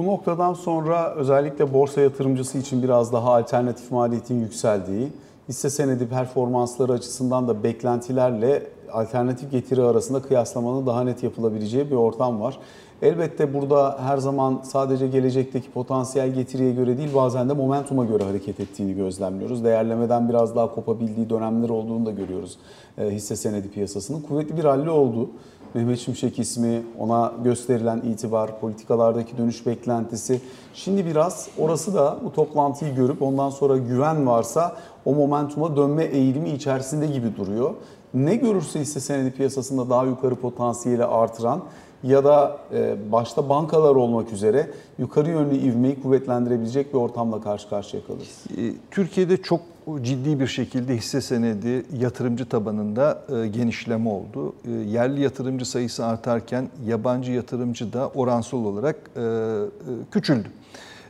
Bu 0.00 0.06
noktadan 0.06 0.54
sonra 0.54 1.14
özellikle 1.14 1.72
borsa 1.72 2.00
yatırımcısı 2.00 2.58
için 2.58 2.82
biraz 2.82 3.12
daha 3.12 3.36
alternatif 3.36 3.90
maliyetin 3.90 4.40
yükseldiği, 4.40 5.08
hisse 5.48 5.70
senedi 5.70 6.08
performansları 6.08 6.92
açısından 6.92 7.48
da 7.48 7.62
beklentilerle 7.62 8.62
alternatif 8.92 9.50
getiri 9.50 9.82
arasında 9.82 10.22
kıyaslamanın 10.22 10.86
daha 10.86 11.04
net 11.04 11.22
yapılabileceği 11.22 11.90
bir 11.90 11.96
ortam 11.96 12.40
var. 12.40 12.58
Elbette 13.02 13.54
burada 13.54 13.98
her 14.02 14.18
zaman 14.18 14.60
sadece 14.64 15.08
gelecekteki 15.08 15.70
potansiyel 15.70 16.34
getiriye 16.34 16.72
göre 16.72 16.98
değil 16.98 17.14
bazen 17.14 17.48
de 17.48 17.52
momentuma 17.52 18.04
göre 18.04 18.24
hareket 18.24 18.60
ettiğini 18.60 18.94
gözlemliyoruz. 18.94 19.64
Değerlemeden 19.64 20.28
biraz 20.28 20.56
daha 20.56 20.74
kopabildiği 20.74 21.30
dönemler 21.30 21.68
olduğunu 21.68 22.06
da 22.06 22.10
görüyoruz 22.10 22.58
e, 22.98 23.10
hisse 23.10 23.36
senedi 23.36 23.70
piyasasının. 23.70 24.20
Kuvvetli 24.20 24.56
bir 24.56 24.64
rally 24.64 24.90
oldu. 24.90 25.30
Mehmet 25.74 25.98
Şimşek 25.98 26.38
ismi, 26.38 26.82
ona 26.98 27.32
gösterilen 27.44 28.00
itibar, 28.00 28.60
politikalardaki 28.60 29.38
dönüş 29.38 29.66
beklentisi. 29.66 30.40
Şimdi 30.74 31.06
biraz 31.06 31.48
orası 31.58 31.94
da 31.94 32.18
bu 32.24 32.32
toplantıyı 32.32 32.94
görüp 32.94 33.22
ondan 33.22 33.50
sonra 33.50 33.76
güven 33.76 34.26
varsa 34.26 34.76
o 35.04 35.14
momentuma 35.14 35.76
dönme 35.76 36.04
eğilimi 36.04 36.50
içerisinde 36.50 37.06
gibi 37.06 37.36
duruyor. 37.36 37.74
Ne 38.14 38.36
görürse 38.36 38.80
hisse 38.80 39.00
senedi 39.00 39.30
piyasasında 39.30 39.90
daha 39.90 40.04
yukarı 40.04 40.34
potansiyeli 40.34 41.04
artıran 41.04 41.62
ya 42.02 42.24
da 42.24 42.58
e, 42.72 42.96
başta 43.12 43.48
bankalar 43.48 43.94
olmak 43.94 44.32
üzere 44.32 44.70
yukarı 44.98 45.30
yönlü 45.30 45.56
ivmeyi 45.56 46.02
kuvvetlendirebilecek 46.02 46.94
bir 46.94 46.98
ortamla 46.98 47.40
karşı 47.40 47.68
karşıya 47.68 48.02
kalırız? 48.06 48.44
E, 48.58 48.62
Türkiye'de 48.90 49.36
çok 49.36 49.60
ciddi 50.02 50.40
bir 50.40 50.46
şekilde 50.46 50.96
hisse 50.96 51.20
senedi 51.20 51.84
yatırımcı 51.98 52.48
tabanında 52.48 53.22
e, 53.42 53.48
genişleme 53.48 54.08
oldu. 54.08 54.54
Yerli 54.86 55.20
yatırımcı 55.20 55.64
sayısı 55.70 56.06
artarken 56.06 56.68
yabancı 56.86 57.32
yatırımcı 57.32 57.92
da 57.92 58.08
oransal 58.08 58.64
olarak 58.64 58.96
e, 59.16 59.24
küçüldü. 60.10 60.48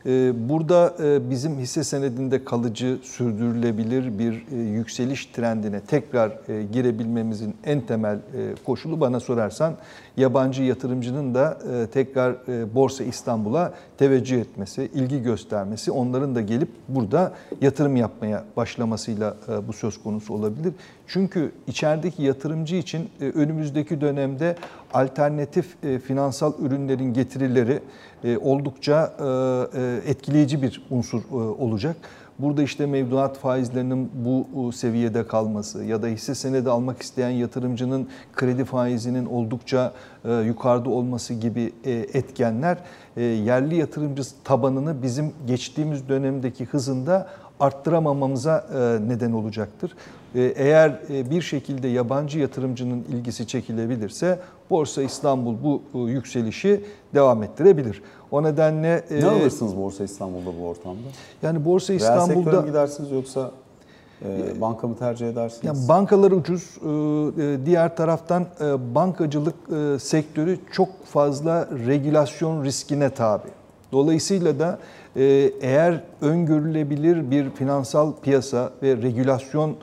E, 0.06 0.32
Burada 0.48 0.94
e, 1.02 1.30
bizim 1.30 1.58
hisse 1.58 1.84
senedinde 1.84 2.44
kalıcı, 2.44 2.98
sürdürülebilir 3.02 4.18
bir 4.18 4.46
e, 4.52 4.56
yükseliş 4.56 5.26
trendine 5.26 5.80
tekrar 5.80 6.30
e, 6.48 6.62
girebilmemizin 6.62 7.54
en 7.64 7.80
temel 7.80 8.18
koşulu 8.64 9.00
bana 9.00 9.20
sorarsan 9.20 9.74
yabancı 10.16 10.62
yatırımcının 10.62 11.34
da 11.34 11.58
tekrar 11.92 12.36
Borsa 12.74 13.04
İstanbul'a 13.04 13.74
teveccüh 13.98 14.40
etmesi, 14.40 14.90
ilgi 14.94 15.22
göstermesi, 15.22 15.92
onların 15.92 16.34
da 16.34 16.40
gelip 16.40 16.68
burada 16.88 17.32
yatırım 17.60 17.96
yapmaya 17.96 18.44
başlamasıyla 18.56 19.36
bu 19.68 19.72
söz 19.72 20.02
konusu 20.02 20.34
olabilir. 20.34 20.72
Çünkü 21.06 21.52
içerideki 21.66 22.22
yatırımcı 22.22 22.76
için 22.76 23.10
önümüzdeki 23.20 24.00
dönemde 24.00 24.56
alternatif 24.94 25.84
e, 25.84 25.98
finansal 25.98 26.52
ürünlerin 26.58 27.14
getirileri 27.14 27.80
e, 28.24 28.38
oldukça 28.38 29.12
e, 29.18 29.80
e, 29.80 30.10
etkileyici 30.10 30.62
bir 30.62 30.82
unsur 30.90 31.22
e, 31.32 31.34
olacak. 31.34 31.96
Burada 32.38 32.62
işte 32.62 32.86
mevduat 32.86 33.38
faizlerinin 33.38 34.10
bu 34.14 34.68
e, 34.68 34.72
seviyede 34.72 35.26
kalması 35.26 35.84
ya 35.84 36.02
da 36.02 36.06
hisse 36.06 36.34
senedi 36.34 36.70
almak 36.70 37.02
isteyen 37.02 37.30
yatırımcının 37.30 38.08
kredi 38.32 38.64
faizinin 38.64 39.26
oldukça 39.26 39.92
e, 40.24 40.32
yukarıda 40.32 40.90
olması 40.90 41.34
gibi 41.34 41.72
etkenler 42.14 42.78
yerli 43.16 43.76
yatırımcı 43.76 44.22
tabanını 44.44 45.02
bizim 45.02 45.32
geçtiğimiz 45.46 46.08
dönemdeki 46.08 46.64
hızında 46.64 47.28
arttıramamamıza 47.60 48.66
neden 49.06 49.32
olacaktır. 49.32 49.92
E, 50.34 50.40
Eğer 50.42 51.00
e, 51.10 51.30
bir 51.30 51.42
şekilde 51.42 51.88
yabancı 51.88 52.38
yatırımcının 52.38 53.04
ilgisi 53.12 53.46
çekilebilirse 53.46 54.38
Borsa 54.70 55.02
İstanbul 55.02 55.54
bu 55.64 55.82
e, 55.94 55.98
yükselişi 56.12 56.84
devam 57.14 57.42
ettirebilir. 57.42 58.02
O 58.30 58.42
nedenle 58.42 59.04
Ne 59.10 59.16
e, 59.16 59.24
alırsınız 59.24 59.76
Borsa 59.76 60.04
İstanbul'da 60.04 60.50
bu 60.60 60.66
ortamda? 60.68 60.98
yani 61.42 61.64
Borsa 61.64 61.92
Reel 61.92 61.98
sektöre 62.00 62.16
mi 62.18 62.22
İstanbul'da 62.42 62.66
gidersiniz 62.68 63.10
yoksa 63.10 63.50
e, 64.24 64.60
banka 64.60 64.88
mı 64.88 64.96
tercih 64.98 65.28
edersiniz? 65.28 65.64
yani 65.64 65.88
bankalar 65.88 66.30
ucuz. 66.30 66.62
e, 66.62 67.66
Diğer 67.66 67.96
taraftan 67.96 68.46
e, 68.60 68.94
bankacılık 68.94 69.54
e, 69.94 69.98
sektörü 69.98 70.58
çok 70.72 70.88
fazla 71.06 71.68
regülasyon 71.86 72.64
riskine 72.64 73.10
tabi. 73.10 73.48
Dolayısıyla 73.92 74.58
da 74.58 74.78
eğer 75.60 76.04
öngörülebilir 76.20 77.30
bir 77.30 77.50
finansal 77.50 78.12
piyasa 78.22 78.70
ve 78.82 78.96
regülasyon 78.96 79.76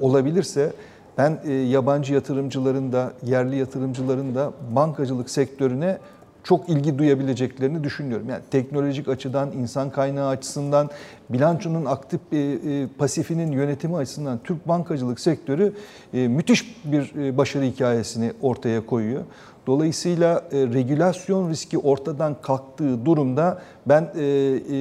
olabilirse 0.00 0.72
ben 1.18 1.38
e, 1.44 1.52
yabancı 1.52 2.14
yatırımcıların 2.14 2.92
da 2.92 3.12
yerli 3.22 3.56
yatırımcıların 3.56 4.34
da 4.34 4.52
bankacılık 4.74 5.30
sektörüne 5.30 5.98
çok 6.44 6.68
ilgi 6.68 6.98
duyabileceklerini 6.98 7.84
düşünüyorum. 7.84 8.28
Yani 8.28 8.42
teknolojik 8.50 9.08
açıdan, 9.08 9.52
insan 9.52 9.90
kaynağı 9.90 10.28
açısından, 10.28 10.90
bilançonun 11.30 11.84
aktif 11.84 12.20
e, 12.32 12.36
e, 12.38 12.86
pasifinin 12.98 13.52
yönetimi 13.52 13.96
açısından 13.96 14.38
Türk 14.44 14.68
bankacılık 14.68 15.20
sektörü 15.20 15.72
e, 16.14 16.28
müthiş 16.28 16.76
bir 16.84 17.14
e, 17.14 17.36
başarı 17.36 17.64
hikayesini 17.64 18.32
ortaya 18.42 18.86
koyuyor. 18.86 19.22
Dolayısıyla 19.66 20.44
e, 20.52 20.58
regülasyon 20.58 21.50
riski 21.50 21.78
ortadan 21.78 22.36
kalktığı 22.42 23.04
durumda 23.06 23.62
ben 23.86 24.10
e, 24.16 24.22
e, 24.22 24.76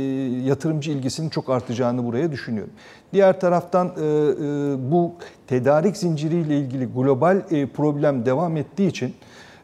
yatırımcı 0.47 0.91
ilgisinin 0.91 1.29
çok 1.29 1.49
artacağını 1.49 2.05
buraya 2.05 2.31
düşünüyorum. 2.31 2.73
Diğer 3.13 3.39
taraftan 3.39 3.87
e, 3.87 3.91
e, 3.91 4.91
bu 4.91 5.13
tedarik 5.47 5.97
zinciriyle 5.97 6.57
ilgili 6.57 6.85
global 6.85 7.41
e, 7.51 7.65
problem 7.65 8.25
devam 8.25 8.57
ettiği 8.57 8.87
için 8.87 9.07
e, 9.07 9.13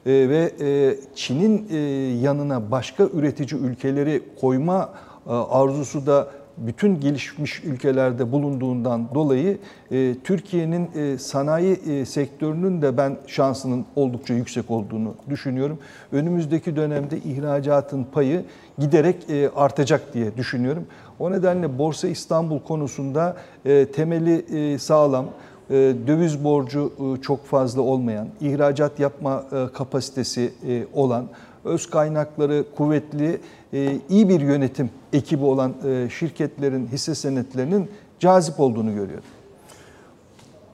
ve 0.05 0.51
e, 0.61 0.95
Çin'in 1.15 1.67
e, 1.71 1.77
yanına 2.21 2.71
başka 2.71 3.03
üretici 3.03 3.61
ülkeleri 3.61 4.23
koyma 4.41 4.89
e, 5.27 5.31
arzusu 5.31 6.05
da 6.05 6.27
bütün 6.67 6.99
gelişmiş 6.99 7.63
ülkelerde 7.63 8.31
bulunduğundan 8.31 9.07
dolayı 9.15 9.57
e, 9.91 10.15
Türkiye'nin 10.23 10.89
e, 10.95 11.17
sanayi 11.17 11.73
e, 11.73 12.05
sektörünün 12.05 12.81
de 12.81 12.97
ben 12.97 13.17
şansının 13.27 13.85
oldukça 13.95 14.33
yüksek 14.33 14.71
olduğunu 14.71 15.15
düşünüyorum. 15.29 15.79
Önümüzdeki 16.11 16.75
dönemde 16.75 17.17
ihracatın 17.17 18.03
payı 18.03 18.43
giderek 18.79 19.29
e, 19.29 19.49
artacak 19.49 20.13
diye 20.13 20.37
düşünüyorum. 20.37 20.85
O 21.19 21.31
nedenle 21.31 21.77
Borsa 21.77 22.07
İstanbul 22.07 22.59
konusunda 22.59 23.37
e, 23.65 23.85
temeli 23.85 24.45
e, 24.73 24.77
sağlam, 24.77 25.25
e, 25.69 25.73
döviz 26.07 26.43
borcu 26.43 26.93
e, 26.99 27.21
çok 27.21 27.45
fazla 27.45 27.81
olmayan, 27.81 28.27
ihracat 28.41 28.99
yapma 28.99 29.43
e, 29.51 29.73
kapasitesi 29.73 30.53
olan, 30.93 31.25
öz 31.65 31.89
kaynakları 31.89 32.65
kuvvetli, 32.75 33.39
e, 33.73 33.97
iyi 34.09 34.29
bir 34.29 34.41
yönetim 34.41 34.89
ekibi 35.13 35.45
olan 35.45 35.73
e, 35.85 36.09
şirketlerin 36.09 36.87
hisse 36.87 37.15
senetlerinin 37.15 37.89
cazip 38.19 38.59
olduğunu 38.59 38.95
görüyorum. 38.95 39.23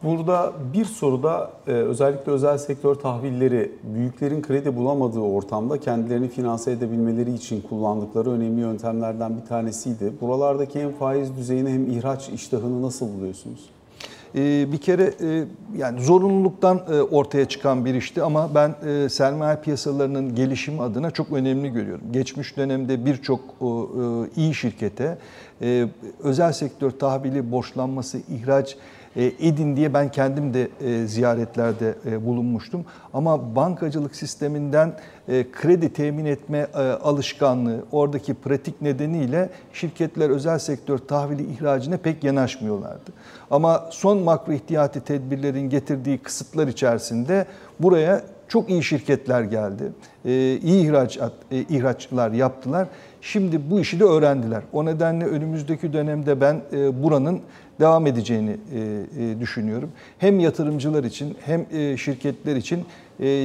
Burada 0.04 0.54
bir 0.74 0.86
soruda 0.86 1.52
e, 1.68 1.72
özellikle 1.72 2.32
özel 2.32 2.58
sektör 2.58 2.96
tahvilleri 2.96 3.72
büyüklerin 3.84 4.42
kredi 4.42 4.76
bulamadığı 4.76 5.20
ortamda 5.20 5.80
kendilerini 5.80 6.28
finanse 6.28 6.72
edebilmeleri 6.72 7.34
için 7.34 7.62
kullandıkları 7.62 8.32
önemli 8.32 8.62
yöntemlerden 8.62 9.38
bir 9.38 9.46
tanesiydi. 9.46 10.14
Buralardaki 10.22 10.82
hem 10.82 10.92
faiz 10.92 11.38
düzeyini 11.38 11.70
hem 11.70 11.88
ihraç 11.88 12.30
iştahını 12.30 12.82
nasıl 12.82 13.14
buluyorsunuz? 13.14 13.70
Ee, 14.36 14.72
Bir 14.72 14.78
kere 14.78 15.04
e, 15.22 15.44
yani 15.78 16.02
zorunluluktan 16.02 16.82
e, 16.92 17.02
ortaya 17.02 17.46
çıkan 17.46 17.86
bir 17.86 17.94
işti 17.94 18.24
ama 18.24 18.56
ben 18.56 18.76
e, 18.90 19.10
sermaye 19.10 19.58
piyasalarının 19.58 20.36
gelişimi 20.36 20.82
adına 20.82 21.12
çok 21.12 21.32
önemli 21.32 21.70
görüyorum. 21.74 22.04
Geçmiş 22.12 22.58
dönemde 22.58 23.06
birçok 23.06 23.40
iyi 24.36 24.54
şirkete 24.54 25.18
özel 26.24 26.52
sektör 26.54 26.92
tahvili 26.92 27.52
borçlanması, 27.52 28.18
ihraç 28.18 28.78
edin 29.24 29.76
diye 29.76 29.94
ben 29.94 30.12
kendim 30.12 30.54
de 30.54 30.70
e, 30.82 31.08
ziyaretlerde 31.08 31.96
e, 32.06 32.26
bulunmuştum. 32.26 32.86
Ama 33.14 33.56
bankacılık 33.56 34.16
sisteminden 34.16 34.94
e, 35.28 35.52
kredi 35.52 35.94
temin 35.94 36.26
etme 36.26 36.68
e, 36.74 36.78
alışkanlığı, 36.78 37.84
oradaki 37.92 38.34
pratik 38.34 38.82
nedeniyle 38.82 39.50
şirketler 39.74 40.30
özel 40.30 40.60
sektör 40.60 40.98
tahvili 40.98 41.54
ihracına 41.54 41.98
pek 41.98 42.24
yanaşmıyorlardı. 42.24 43.12
Ama 43.52 43.88
son 43.92 44.18
makro 44.18 44.54
ihtiyati 44.54 45.02
tedbirlerin 45.02 45.70
getirdiği 45.70 46.18
kısıtlar 46.18 46.68
içerisinde 46.68 47.46
buraya 47.80 48.22
çok 48.48 48.70
iyi 48.70 48.84
şirketler 48.84 49.42
geldi. 49.42 49.84
İyi 50.64 50.86
ihracat, 50.86 51.34
e, 51.52 51.58
ihraçlar 51.58 52.32
yaptılar. 52.32 52.88
Şimdi 53.22 53.70
bu 53.72 53.80
işi 53.80 54.00
de 54.00 54.04
öğrendiler. 54.04 54.64
O 54.74 54.86
nedenle 54.86 55.26
önümüzdeki 55.26 55.94
dönemde 55.94 56.42
ben 56.42 56.62
e, 56.74 57.04
buranın 57.04 57.42
devam 57.80 58.08
edeceğini 58.08 58.50
e, 58.50 58.80
e, 59.24 59.40
düşünüyorum. 59.40 59.90
Hem 60.18 60.40
yatırımcılar 60.40 61.04
için 61.04 61.38
hem 61.46 61.66
e, 61.72 61.98
şirketler 61.98 62.56
için 62.56 62.86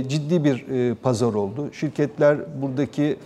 ciddi 0.09 0.45
bir 0.45 0.65
pazar 0.95 1.35
oldu. 1.35 1.73
Şirketler 1.73 2.39
buradaki 2.63 3.17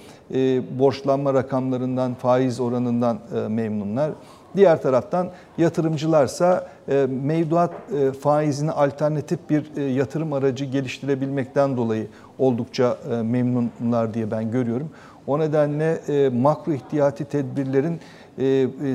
borçlanma 0.78 1.34
rakamlarından, 1.34 2.14
faiz 2.14 2.60
oranından 2.60 3.18
memnunlar. 3.48 4.10
Diğer 4.56 4.82
taraftan 4.82 5.30
yatırımcılarsa 5.58 6.68
mevduat 7.08 7.72
faizine 8.20 8.70
alternatif 8.70 9.38
bir 9.50 9.76
yatırım 9.90 10.32
aracı 10.32 10.64
geliştirebilmekten 10.64 11.76
dolayı 11.76 12.06
oldukça 12.38 12.98
memnunlar 13.22 14.14
diye 14.14 14.30
ben 14.30 14.50
görüyorum. 14.50 14.90
O 15.26 15.38
nedenle 15.38 16.00
makro 16.30 16.72
ihtiyati 16.72 17.24
tedbirlerin 17.24 18.00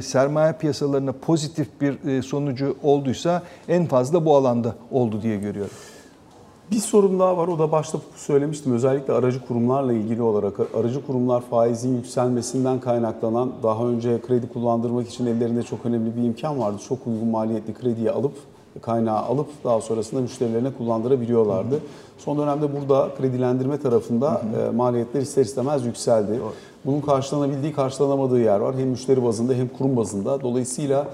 sermaye 0.02 0.54
piyasalarına 0.54 1.12
pozitif 1.12 1.68
bir 1.82 2.10
e, 2.10 2.22
sonucu 2.22 2.76
olduysa 2.84 3.44
en 3.68 3.86
fazla 3.86 4.26
bu 4.26 4.36
alanda 4.36 4.76
oldu 4.92 5.22
diye 5.22 5.38
görüyorum. 5.38 5.74
Bir 6.72 6.80
sorun 6.80 7.20
daha 7.20 7.38
var. 7.38 7.48
O 7.48 7.60
da 7.60 7.72
başta 7.72 7.98
söylemiştim. 8.16 8.74
Özellikle 8.74 9.14
aracı 9.14 9.46
kurumlarla 9.48 9.94
ilgili 9.94 10.22
olarak 10.22 10.60
aracı 10.80 11.06
kurumlar 11.06 11.42
faizin 11.42 11.96
yükselmesinden 11.96 12.80
kaynaklanan 12.80 13.52
daha 13.64 13.86
önce 13.86 14.22
kredi 14.22 14.50
kullandırmak 14.54 15.08
için 15.10 15.26
ellerinde 15.26 15.64
çok 15.64 15.86
önemli 15.86 16.16
bir 16.16 16.24
imkan 16.24 16.60
vardı. 16.60 16.78
Çok 16.88 17.08
uygun 17.08 17.28
maliyetli 17.28 17.74
krediyi 17.74 18.12
alıp 18.12 18.34
kaynağı 18.82 19.20
alıp 19.20 19.48
daha 19.64 19.82
sonrasında 19.82 20.22
müşterilerine 20.22 20.74
kullandırabiliyorlardı. 20.74 21.76
Hı 21.76 21.78
hı. 21.78 21.82
Son 22.18 22.38
dönemde 22.38 22.80
burada 22.80 23.10
kredilendirme 23.18 23.80
tarafında 23.80 24.32
hı 24.32 24.68
hı. 24.68 24.74
maliyetler 24.74 25.22
ister 25.22 25.42
istemez 25.42 25.86
yükseldi. 25.86 26.40
Doğru. 26.40 26.54
Bunun 26.86 27.02
karşılanabildiği, 27.02 27.74
karşılanamadığı 27.74 28.40
yer 28.40 28.60
var. 28.60 28.76
Hem 28.78 28.88
müşteri 28.88 29.24
bazında 29.24 29.54
hem 29.54 29.68
kurum 29.68 29.98
bazında. 29.98 30.42
Dolayısıyla 30.42 31.08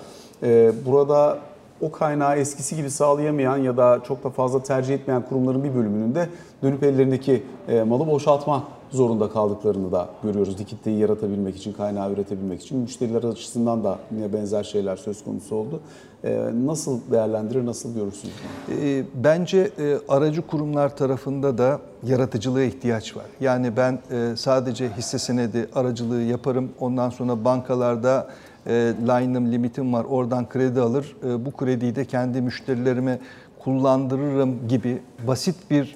burada 0.86 1.40
o 1.82 1.92
kaynağı 1.92 2.36
eskisi 2.36 2.76
gibi 2.76 2.92
sağlayamayan 2.92 3.58
ya 3.58 3.78
da 3.78 4.00
çok 4.08 4.24
da 4.24 4.30
fazla 4.30 4.64
tercih 4.64 4.94
etmeyen 4.94 5.22
kurumların 5.22 5.64
bir 5.64 5.76
bölümünün 5.76 6.16
de 6.16 6.30
dönüp 6.64 6.84
ellerindeki 6.84 7.44
e, 7.68 7.84
malı 7.84 8.08
boşaltma 8.08 8.64
zorunda 8.96 9.30
kaldıklarını 9.30 9.92
da 9.92 10.10
görüyoruz. 10.24 10.60
Likiditeyi 10.60 11.00
yaratabilmek 11.00 11.56
için, 11.56 11.74
kaynağı 11.74 12.12
üretebilmek 12.12 12.62
için. 12.62 12.78
Müşteriler 12.80 13.24
açısından 13.24 13.84
da 13.84 14.00
yine 14.16 14.34
benzer 14.34 14.64
şeyler 14.64 14.96
söz 14.96 15.24
konusu 15.24 15.56
oldu. 15.56 15.80
E, 16.24 16.50
nasıl 16.66 17.00
değerlendirir, 17.12 17.66
nasıl 17.66 17.96
görürsünüz? 17.96 18.34
E, 18.82 19.04
bence 19.24 19.72
e, 19.80 19.98
aracı 20.10 20.42
kurumlar 20.42 20.98
tarafında 20.98 21.58
da 21.58 21.80
yaratıcılığa 22.04 22.64
ihtiyaç 22.64 23.18
var. 23.18 23.26
Yani 23.42 23.78
ben 23.78 24.00
e, 24.12 24.34
sadece 24.38 24.90
hisse 24.98 25.20
senedi 25.20 25.70
aracılığı 25.76 26.22
yaparım. 26.22 26.70
Ondan 26.80 27.10
sonra 27.10 27.46
bankalarda 27.46 28.28
e, 28.68 28.72
line'ım, 29.02 29.52
limitim 29.52 29.94
var. 29.94 30.04
Oradan 30.04 30.50
kredi 30.50 30.82
alır. 30.82 31.16
Bu 31.46 31.52
krediyi 31.52 31.96
de 31.96 32.06
kendi 32.06 32.42
müşterilerime 32.42 33.20
kullandırırım 33.60 34.68
gibi 34.68 35.02
basit 35.28 35.56
bir 35.72 35.96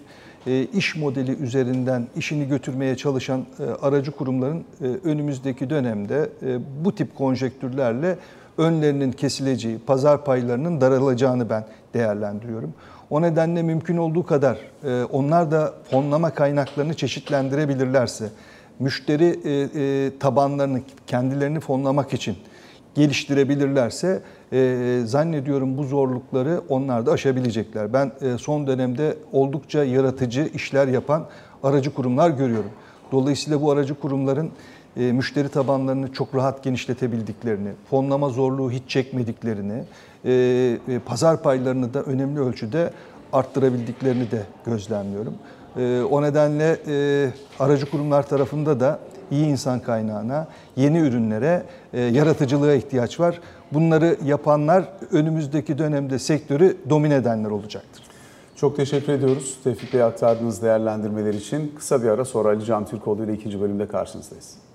iş 0.73 0.95
modeli 0.95 1.31
üzerinden 1.31 2.07
işini 2.15 2.47
götürmeye 2.47 2.97
çalışan 2.97 3.45
e, 3.59 3.63
aracı 3.63 4.11
kurumların 4.11 4.63
e, 4.81 4.85
önümüzdeki 4.85 5.69
dönemde 5.69 6.29
bu 6.85 6.95
tip 6.95 7.15
konjektürlerle 7.15 8.17
önlerinin 8.57 9.11
kesileceği, 9.11 9.79
pazar 9.79 10.25
paylarının 10.25 10.81
daralacağını 10.81 11.49
ben 11.49 11.65
değerlendiriyorum. 11.93 12.73
O 13.09 13.21
nedenle 13.21 13.61
mümkün 13.61 13.97
olduğu 13.97 14.25
kadar 14.25 14.57
onlar 15.11 15.51
da 15.51 15.73
fonlama 15.91 16.29
kaynaklarını 16.29 16.93
çeşitlendirebilirlerse, 16.93 18.29
müşteri 18.79 19.39
tabanlarını 20.19 20.81
kendilerini 21.07 21.59
fonlamak 21.59 22.13
için 22.13 22.37
geliştirebilirlerse 22.95 24.21
e, 24.53 25.01
zannediyorum 25.05 25.77
bu 25.77 25.83
zorlukları 25.83 26.61
onlar 26.69 27.05
da 27.05 27.11
aşabilecekler. 27.11 27.93
Ben 27.93 28.11
e, 28.21 28.37
son 28.37 28.67
dönemde 28.67 29.17
oldukça 29.31 29.83
yaratıcı 29.83 30.49
işler 30.53 30.87
yapan 30.87 31.25
aracı 31.63 31.93
kurumlar 31.93 32.29
görüyorum. 32.29 32.71
Dolayısıyla 33.11 33.61
bu 33.61 33.71
aracı 33.71 33.93
kurumların 33.93 34.51
e, 34.97 35.11
müşteri 35.11 35.49
tabanlarını 35.49 36.13
çok 36.13 36.35
rahat 36.35 36.63
genişletebildiklerini, 36.63 37.69
fonlama 37.89 38.29
zorluğu 38.29 38.71
hiç 38.71 38.83
çekmediklerini, 38.87 39.83
e, 40.25 40.31
e, 40.87 40.99
pazar 40.99 41.43
paylarını 41.43 41.93
da 41.93 42.03
önemli 42.03 42.39
ölçüde 42.39 42.93
arttırabildiklerini 43.33 44.31
de 44.31 44.43
gözlemliyorum. 44.65 45.33
E, 45.77 46.01
o 46.01 46.21
nedenle 46.21 46.77
e, 46.87 47.29
aracı 47.59 47.91
kurumlar 47.91 48.27
tarafında 48.27 48.79
da 48.79 48.99
iyi 49.31 49.45
insan 49.45 49.79
kaynağına, 49.79 50.47
yeni 50.75 50.97
ürünlere, 50.97 51.63
e, 51.93 52.01
yaratıcılığa 52.01 52.73
ihtiyaç 52.73 53.19
var. 53.19 53.41
Bunları 53.71 54.17
yapanlar 54.25 54.85
önümüzdeki 55.11 55.77
dönemde 55.77 56.19
sektörü 56.19 56.77
domine 56.89 57.15
edenler 57.15 57.49
olacaktır. 57.49 58.03
Çok 58.55 58.75
teşekkür 58.75 59.13
ediyoruz 59.13 59.57
Tevfik 59.63 59.93
Bey 59.93 60.03
aktardığınız 60.03 60.61
değerlendirmeler 60.61 61.33
için. 61.33 61.73
Kısa 61.77 62.03
bir 62.03 62.07
ara 62.07 62.25
sonra 62.25 62.49
Ali 62.49 62.65
Can 62.65 62.85
Türkoğlu 62.85 63.23
ile 63.23 63.33
ikinci 63.33 63.61
bölümde 63.61 63.87
karşınızdayız. 63.87 64.68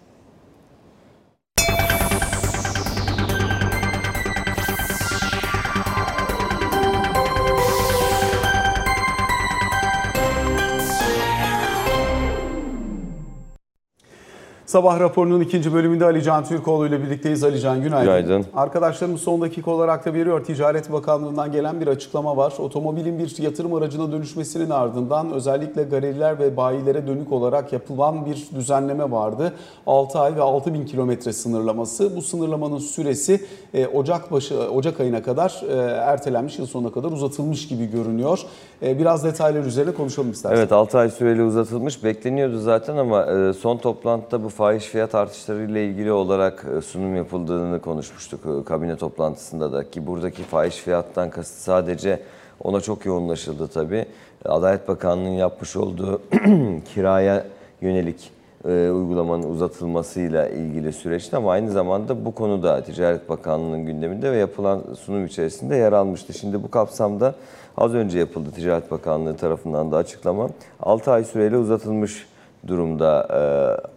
Sabah 14.74 15.00
raporunun 15.00 15.40
ikinci 15.40 15.74
bölümünde 15.74 16.04
Ali 16.04 16.22
Can 16.22 16.44
Türkoğlu 16.44 16.86
ile 16.86 17.02
birlikteyiz. 17.02 17.44
Ali 17.44 17.60
Can 17.60 17.82
günaydın. 17.82 18.04
Günaydın. 18.04 18.46
Arkadaşlarımız 18.54 19.20
son 19.20 19.40
dakika 19.40 19.70
olarak 19.70 20.06
da 20.06 20.14
veriyor. 20.14 20.44
Ticaret 20.44 20.92
Bakanlığı'ndan 20.92 21.52
gelen 21.52 21.80
bir 21.80 21.86
açıklama 21.86 22.36
var. 22.36 22.54
Otomobilin 22.58 23.18
bir 23.18 23.42
yatırım 23.42 23.74
aracına 23.74 24.12
dönüşmesinin 24.12 24.70
ardından 24.70 25.32
özellikle 25.32 25.82
galeriler 25.82 26.38
ve 26.38 26.56
bayilere 26.56 27.06
dönük 27.06 27.32
olarak 27.32 27.72
yapılan 27.72 28.26
bir 28.26 28.48
düzenleme 28.54 29.10
vardı. 29.10 29.52
6 29.86 30.18
ay 30.18 30.36
ve 30.36 30.42
6 30.42 30.74
bin 30.74 30.86
kilometre 30.86 31.32
sınırlaması. 31.32 32.16
Bu 32.16 32.22
sınırlamanın 32.22 32.78
süresi 32.78 33.40
e, 33.74 33.86
Ocak 33.86 34.32
başı 34.32 34.54
Ocak 34.54 35.00
ayına 35.00 35.22
kadar 35.22 35.62
e, 35.68 35.74
ertelenmiş, 35.90 36.58
yıl 36.58 36.66
sonuna 36.66 36.92
kadar 36.92 37.12
uzatılmış 37.12 37.68
gibi 37.68 37.90
görünüyor. 37.90 38.40
E, 38.82 38.98
biraz 38.98 39.24
detaylar 39.24 39.64
üzerine 39.64 39.94
konuşalım 39.94 40.30
isterseniz. 40.30 40.60
Evet 40.60 40.72
6 40.72 40.98
ay 40.98 41.10
süreli 41.10 41.42
uzatılmış. 41.42 42.04
Bekleniyordu 42.04 42.58
zaten 42.58 42.96
ama 42.96 43.26
son 43.60 43.76
toplantıda 43.76 44.44
bu 44.44 44.48
fahiş 44.64 44.84
fiyat 44.84 45.14
artışları 45.14 45.62
ile 45.62 45.86
ilgili 45.86 46.12
olarak 46.12 46.66
e, 46.76 46.80
sunum 46.80 47.16
yapıldığını 47.16 47.80
konuşmuştuk 47.80 48.40
e, 48.46 48.64
kabine 48.64 48.96
toplantısında 48.96 49.72
da 49.72 49.90
ki 49.90 50.06
buradaki 50.06 50.42
fahiş 50.42 50.76
fiyattan 50.76 51.30
kasıt 51.30 51.58
sadece 51.58 52.20
ona 52.60 52.80
çok 52.80 53.06
yoğunlaşıldı 53.06 53.68
tabii. 53.68 54.04
Adalet 54.44 54.88
Bakanlığı'nın 54.88 55.34
yapmış 55.34 55.76
olduğu 55.76 56.22
kiraya 56.94 57.46
yönelik 57.80 58.30
e, 58.64 58.90
uygulamanın 58.90 59.50
uzatılmasıyla 59.50 60.48
ilgili 60.48 60.92
süreçti 60.92 61.36
ama 61.36 61.52
aynı 61.52 61.70
zamanda 61.70 62.24
bu 62.24 62.34
konuda 62.34 62.84
Ticaret 62.84 63.28
Bakanlığı'nın 63.28 63.86
gündeminde 63.86 64.32
ve 64.32 64.36
yapılan 64.36 64.82
sunum 65.00 65.26
içerisinde 65.26 65.76
yer 65.76 65.92
almıştı. 65.92 66.32
Şimdi 66.32 66.62
bu 66.62 66.70
kapsamda 66.70 67.34
az 67.76 67.94
önce 67.94 68.18
yapıldı 68.18 68.50
Ticaret 68.54 68.90
Bakanlığı 68.90 69.36
tarafından 69.36 69.92
da 69.92 69.96
açıklama 69.96 70.48
6 70.80 71.10
ay 71.10 71.24
süreyle 71.24 71.56
uzatılmış 71.56 72.26
durumda 72.66 73.28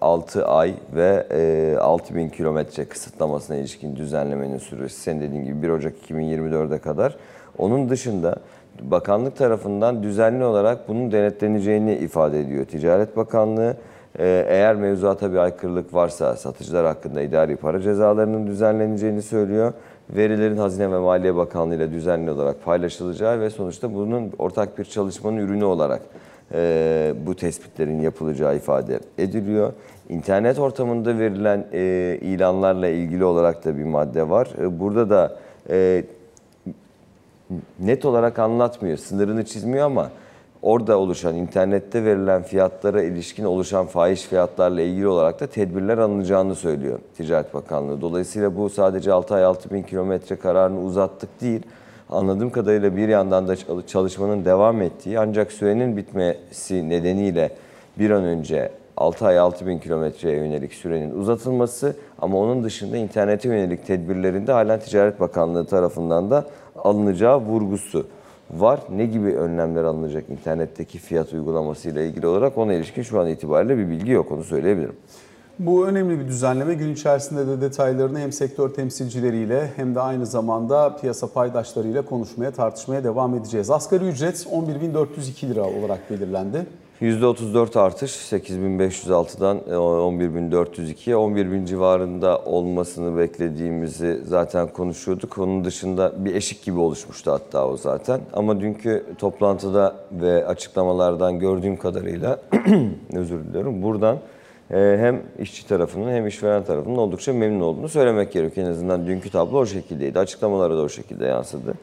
6 0.02 0.40
e, 0.40 0.44
ay 0.44 0.74
ve 0.96 1.78
6 1.80 2.14
e, 2.14 2.16
bin 2.16 2.30
kilometre 2.30 2.86
kısıtlamasına 2.86 3.58
ilişkin 3.58 3.96
düzenlemenin 3.96 4.58
süresi 4.58 5.02
senin 5.02 5.22
dediğin 5.22 5.46
gibi 5.46 5.62
1 5.62 5.70
Ocak 5.70 5.94
2024'e 6.10 6.78
kadar. 6.78 7.16
Onun 7.58 7.90
dışında 7.90 8.36
bakanlık 8.82 9.38
tarafından 9.38 10.04
düzenli 10.04 10.44
olarak 10.44 10.88
bunun 10.88 11.12
denetleneceğini 11.12 11.96
ifade 11.96 12.40
ediyor 12.40 12.66
Ticaret 12.66 13.18
Bakanlığı. 13.18 13.78
E, 14.20 14.46
eğer 14.48 14.76
mevzuata 14.76 15.32
bir 15.32 15.38
aykırılık 15.38 15.94
varsa 15.94 16.36
satıcılar 16.36 16.86
hakkında 16.86 17.22
idari 17.22 17.56
para 17.56 17.82
cezalarının 17.82 18.48
düzenleneceğini 18.48 19.22
söylüyor. 19.22 19.74
Verilerin 20.10 20.58
Hazine 20.58 20.92
ve 20.92 21.00
Maliye 21.00 21.36
Bakanlığı 21.36 21.76
ile 21.76 21.92
düzenli 21.92 22.32
olarak 22.32 22.64
paylaşılacağı 22.64 23.40
ve 23.40 23.50
sonuçta 23.50 23.94
bunun 23.94 24.32
ortak 24.40 24.78
bir 24.78 24.86
çalışmanın 24.86 25.38
ürünü 25.38 25.66
olarak 25.66 26.02
e, 26.54 27.14
bu 27.26 27.36
tespitlerin 27.36 28.02
yapılacağı 28.02 28.56
ifade 28.56 29.00
ediliyor. 29.18 29.74
İnternet 30.10 30.60
ortamında 30.60 31.20
verilen 31.20 31.66
e, 31.74 32.18
ilanlarla 32.22 32.88
ilgili 32.88 33.26
olarak 33.26 33.66
da 33.66 33.78
bir 33.78 33.84
madde 33.84 34.30
var. 34.30 34.48
E, 34.62 34.80
burada 34.80 35.10
da 35.10 35.38
e, 35.70 36.04
net 37.80 38.06
olarak 38.06 38.40
anlatmıyor, 38.40 38.98
sınırını 38.98 39.46
çizmiyor 39.46 39.86
ama 39.86 40.10
orada 40.62 41.00
oluşan, 41.00 41.36
internette 41.36 42.04
verilen 42.06 42.44
fiyatlara 42.44 43.04
ilişkin 43.04 43.44
oluşan 43.44 43.86
fahiş 43.86 44.22
fiyatlarla 44.22 44.82
ilgili 44.82 45.08
olarak 45.08 45.40
da 45.40 45.48
tedbirler 45.48 45.98
alınacağını 45.98 46.56
söylüyor 46.56 47.00
Ticaret 47.18 47.54
Bakanlığı. 47.54 48.02
Dolayısıyla 48.02 48.58
bu 48.58 48.70
sadece 48.70 49.14
6 49.14 49.36
ay 49.36 49.44
6 49.44 49.70
bin 49.70 49.84
kilometre 49.84 50.36
kararını 50.36 50.82
uzattık 50.82 51.42
değil, 51.42 51.62
anladığım 52.10 52.50
kadarıyla 52.50 52.96
bir 52.98 53.08
yandan 53.08 53.48
da 53.48 53.56
çalışmanın 53.88 54.46
devam 54.46 54.82
ettiği 54.82 55.20
ancak 55.20 55.52
sürenin 55.52 55.98
bitmesi 55.98 56.90
nedeniyle 56.90 57.50
bir 58.00 58.10
an 58.10 58.24
önce 58.24 58.72
6 58.98 59.26
ay 59.26 59.40
6 59.40 59.68
bin 59.68 59.80
kilometreye 59.80 60.38
yönelik 60.38 60.74
sürenin 60.74 61.20
uzatılması 61.20 61.96
ama 62.22 62.38
onun 62.38 62.64
dışında 62.64 62.98
internete 62.98 63.50
yönelik 63.50 63.88
tedbirlerinde 63.88 64.52
halen 64.52 64.80
Ticaret 64.80 65.20
Bakanlığı 65.20 65.66
tarafından 65.66 66.32
da 66.32 66.46
alınacağı 66.84 67.38
vurgusu 67.38 68.08
var. 68.52 68.80
Ne 68.90 69.06
gibi 69.06 69.28
önlemler 69.28 69.84
alınacak 69.84 70.30
internetteki 70.30 71.00
fiyat 71.00 71.34
uygulamasıyla 71.34 72.02
ilgili 72.02 72.28
olarak 72.28 72.58
ona 72.58 72.74
ilişkin 72.74 73.02
şu 73.02 73.20
an 73.20 73.28
itibariyle 73.28 73.78
bir 73.78 73.90
bilgi 73.90 74.12
yok 74.12 74.32
onu 74.32 74.44
söyleyebilirim. 74.44 74.96
Bu 75.60 75.88
önemli 75.88 76.20
bir 76.20 76.28
düzenleme. 76.28 76.74
Gün 76.74 76.94
içerisinde 76.94 77.48
de 77.48 77.62
detaylarını 77.62 78.20
hem 78.20 78.32
sektör 78.32 78.70
temsilcileriyle 78.70 79.72
hem 79.76 79.96
de 79.96 80.02
aynı 80.02 80.26
zamanda 80.26 80.96
piyasa 80.96 81.28
paydaşlarıyla 81.28 82.06
konuşmaya, 82.06 82.52
tartışmaya 82.52 83.04
devam 83.04 83.36
edeceğiz. 83.36 83.70
Asgari 83.70 84.04
ücret 84.04 84.36
11.402 84.36 85.50
lira 85.50 85.64
olarak 85.64 86.12
belirlendi. 86.12 86.66
%34 87.02 87.80
artış 87.80 88.12
8.506'dan 88.12 89.58
11.402'ye 89.58 91.16
11.000 91.16 91.66
civarında 91.66 92.40
olmasını 92.40 93.18
beklediğimizi 93.18 94.22
zaten 94.26 94.68
konuşuyorduk. 94.68 95.38
Onun 95.38 95.66
dışında 95.66 96.26
bir 96.26 96.36
eşik 96.36 96.64
gibi 96.64 96.80
oluşmuştu 96.80 97.32
hatta 97.32 97.68
o 97.68 97.78
zaten. 97.78 98.22
Ama 98.34 98.60
dünkü 98.60 99.06
toplantıda 99.18 99.96
ve 100.12 100.48
açıklamalardan 100.48 101.40
gördüğüm 101.40 101.78
kadarıyla 101.78 102.40
özür 103.14 103.40
diliyorum 103.40 103.82
buradan 103.84 104.18
hem 104.70 105.22
işçi 105.40 105.68
tarafının 105.68 106.12
hem 106.12 106.28
işveren 106.28 106.64
tarafının 106.64 106.96
oldukça 106.96 107.34
memnun 107.34 107.62
olduğunu 107.62 107.90
söylemek 107.90 108.32
gerekiyor. 108.32 108.68
En 108.68 108.72
azından 108.72 109.08
dünkü 109.08 109.30
tablo 109.30 109.58
o 109.58 109.66
şekildeydi. 109.66 110.20
Açıklamalara 110.20 110.78
da 110.78 110.82
o 110.82 110.90
şekilde 110.90 111.26
yansıdı. 111.26 111.74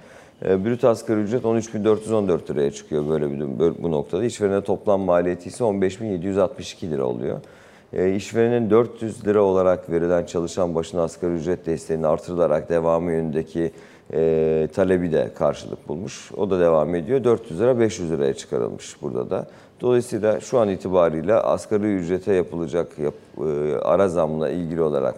Ee, 0.45 0.65
brüt 0.65 0.85
asgari 0.85 1.21
ücret 1.21 1.45
13.414 1.45 2.51
liraya 2.51 2.71
çıkıyor 2.71 3.09
böyle 3.09 3.31
bir 3.31 3.41
bu 3.83 3.91
noktada. 3.91 4.25
İşverene 4.25 4.61
toplam 4.61 5.01
maliyeti 5.01 5.49
ise 5.49 5.65
15.762 5.65 6.91
lira 6.91 7.05
oluyor. 7.05 7.41
E, 7.93 8.15
işverenin 8.15 8.71
400 8.71 9.27
lira 9.27 9.43
olarak 9.43 9.91
verilen 9.91 10.25
çalışan 10.25 10.75
başına 10.75 11.03
asgari 11.03 11.33
ücret 11.33 11.67
desteğinin 11.67 12.05
artırılarak 12.05 12.69
devamı 12.69 13.13
yönündeki 13.13 13.73
e, 14.13 14.69
talebi 14.75 15.13
de 15.13 15.31
karşılık 15.35 15.89
bulmuş. 15.89 16.33
O 16.37 16.51
da 16.51 16.61
devam 16.61 16.95
ediyor. 16.95 17.25
400 17.25 17.61
lira 17.61 17.79
500 17.79 18.11
liraya 18.11 18.35
çıkarılmış 18.35 19.03
burada 19.03 19.31
da. 19.31 19.47
Dolayısıyla 19.81 20.41
şu 20.41 20.59
an 20.59 20.69
itibariyle 20.69 21.35
asgari 21.35 21.95
ücrete 21.95 22.35
yapılacak 22.35 22.99
yap, 22.99 23.15
e, 23.39 23.75
ara 23.83 24.09
zamla 24.09 24.49
ilgili 24.49 24.83
olarak 24.83 25.15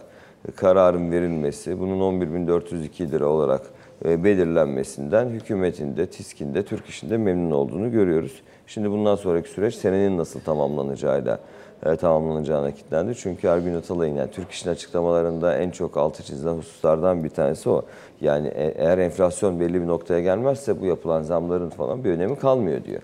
kararın 0.57 1.11
verilmesi, 1.11 1.81
bunun 1.81 2.21
11.402 2.21 3.11
lira 3.11 3.27
olarak 3.27 3.63
e, 4.05 4.25
belirlenmesinden 4.25 5.29
hükümetin 5.29 5.97
de, 5.97 6.07
TİSK'in 6.07 6.55
de, 6.55 6.63
Türk 6.65 6.87
İş'in 6.87 7.11
de 7.11 7.17
memnun 7.17 7.51
olduğunu 7.51 7.93
görüyoruz. 7.93 8.43
Şimdi 8.67 8.91
bundan 8.91 9.17
sonraki 9.17 9.49
süreç 9.49 9.75
senenin 9.75 10.19
nasıl 10.19 10.41
tamamlanacağıyla 10.41 11.39
e, 11.87 11.97
tamamlanacağına 11.97 12.71
kilitlendi. 12.71 13.15
Çünkü 13.15 13.47
Ergün 13.47 13.75
Atalay'ın 13.75 14.17
yani 14.17 14.31
Türk 14.31 14.51
İş'in 14.51 14.71
açıklamalarında 14.71 15.57
en 15.57 15.71
çok 15.71 15.97
altı 15.97 16.23
çizilen 16.23 16.55
hususlardan 16.55 17.25
bir 17.25 17.29
tanesi 17.29 17.71
o. 17.71 17.83
Yani 18.21 18.49
e- 18.49 18.75
eğer 18.77 18.99
enflasyon 18.99 19.61
belli 19.61 19.83
bir 19.83 19.87
noktaya 19.87 20.21
gelmezse 20.21 20.81
bu 20.81 20.87
yapılan 20.87 21.23
zamların 21.23 21.71
falan 21.71 22.05
bir 22.05 22.11
önemi 22.11 22.37
kalmıyor 22.39 22.85
diyor. 22.85 23.03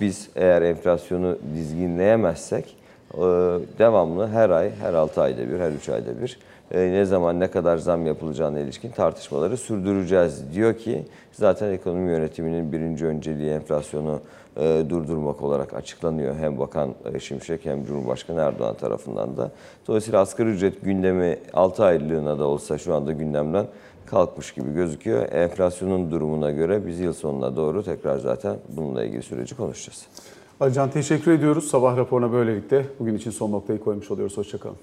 Biz 0.00 0.28
eğer 0.36 0.62
enflasyonu 0.62 1.38
dizginleyemezsek 1.54 2.76
e, 3.14 3.18
devamlı 3.78 4.28
her 4.28 4.50
ay, 4.50 4.70
her 4.80 4.94
6 4.94 5.22
ayda 5.22 5.50
bir, 5.50 5.58
her 5.58 5.70
3 5.70 5.88
ayda 5.88 6.22
bir 6.22 6.38
e, 6.70 6.92
ne 6.92 7.04
zaman 7.04 7.40
ne 7.40 7.50
kadar 7.50 7.76
zam 7.76 8.06
yapılacağına 8.06 8.60
ilişkin 8.60 8.90
tartışmaları 8.90 9.56
sürdüreceğiz 9.56 10.54
diyor 10.54 10.74
ki 10.74 11.04
zaten 11.32 11.72
ekonomi 11.72 12.10
yönetiminin 12.10 12.72
birinci 12.72 13.06
önceliği 13.06 13.50
enflasyonu 13.50 14.20
e, 14.56 14.82
durdurmak 14.88 15.42
olarak 15.42 15.74
açıklanıyor 15.74 16.36
hem 16.36 16.58
Bakan 16.58 16.94
Şimşek 17.20 17.64
hem 17.64 17.84
Cumhurbaşkanı 17.84 18.40
Erdoğan 18.40 18.74
tarafından 18.74 19.36
da. 19.36 19.50
Dolayısıyla 19.88 20.20
asgari 20.20 20.48
ücret 20.48 20.82
gündemi 20.82 21.38
6 21.52 21.84
aylığına 21.84 22.38
da 22.38 22.44
olsa 22.44 22.78
şu 22.78 22.94
anda 22.94 23.12
gündemden 23.12 23.66
kalkmış 24.10 24.52
gibi 24.52 24.74
gözüküyor. 24.74 25.32
Enflasyonun 25.32 26.10
durumuna 26.10 26.50
göre 26.50 26.86
biz 26.86 27.00
yıl 27.00 27.12
sonuna 27.12 27.56
doğru 27.56 27.82
tekrar 27.82 28.18
zaten 28.18 28.56
bununla 28.68 29.04
ilgili 29.04 29.22
süreci 29.22 29.56
konuşacağız. 29.56 30.06
Alican 30.60 30.90
teşekkür 30.90 31.32
ediyoruz. 31.32 31.68
Sabah 31.68 31.96
raporuna 31.96 32.32
böylelikle 32.32 32.86
bugün 32.98 33.16
için 33.16 33.30
son 33.30 33.52
noktayı 33.52 33.80
koymuş 33.80 34.10
oluyoruz. 34.10 34.36
Hoşçakalın. 34.36 34.76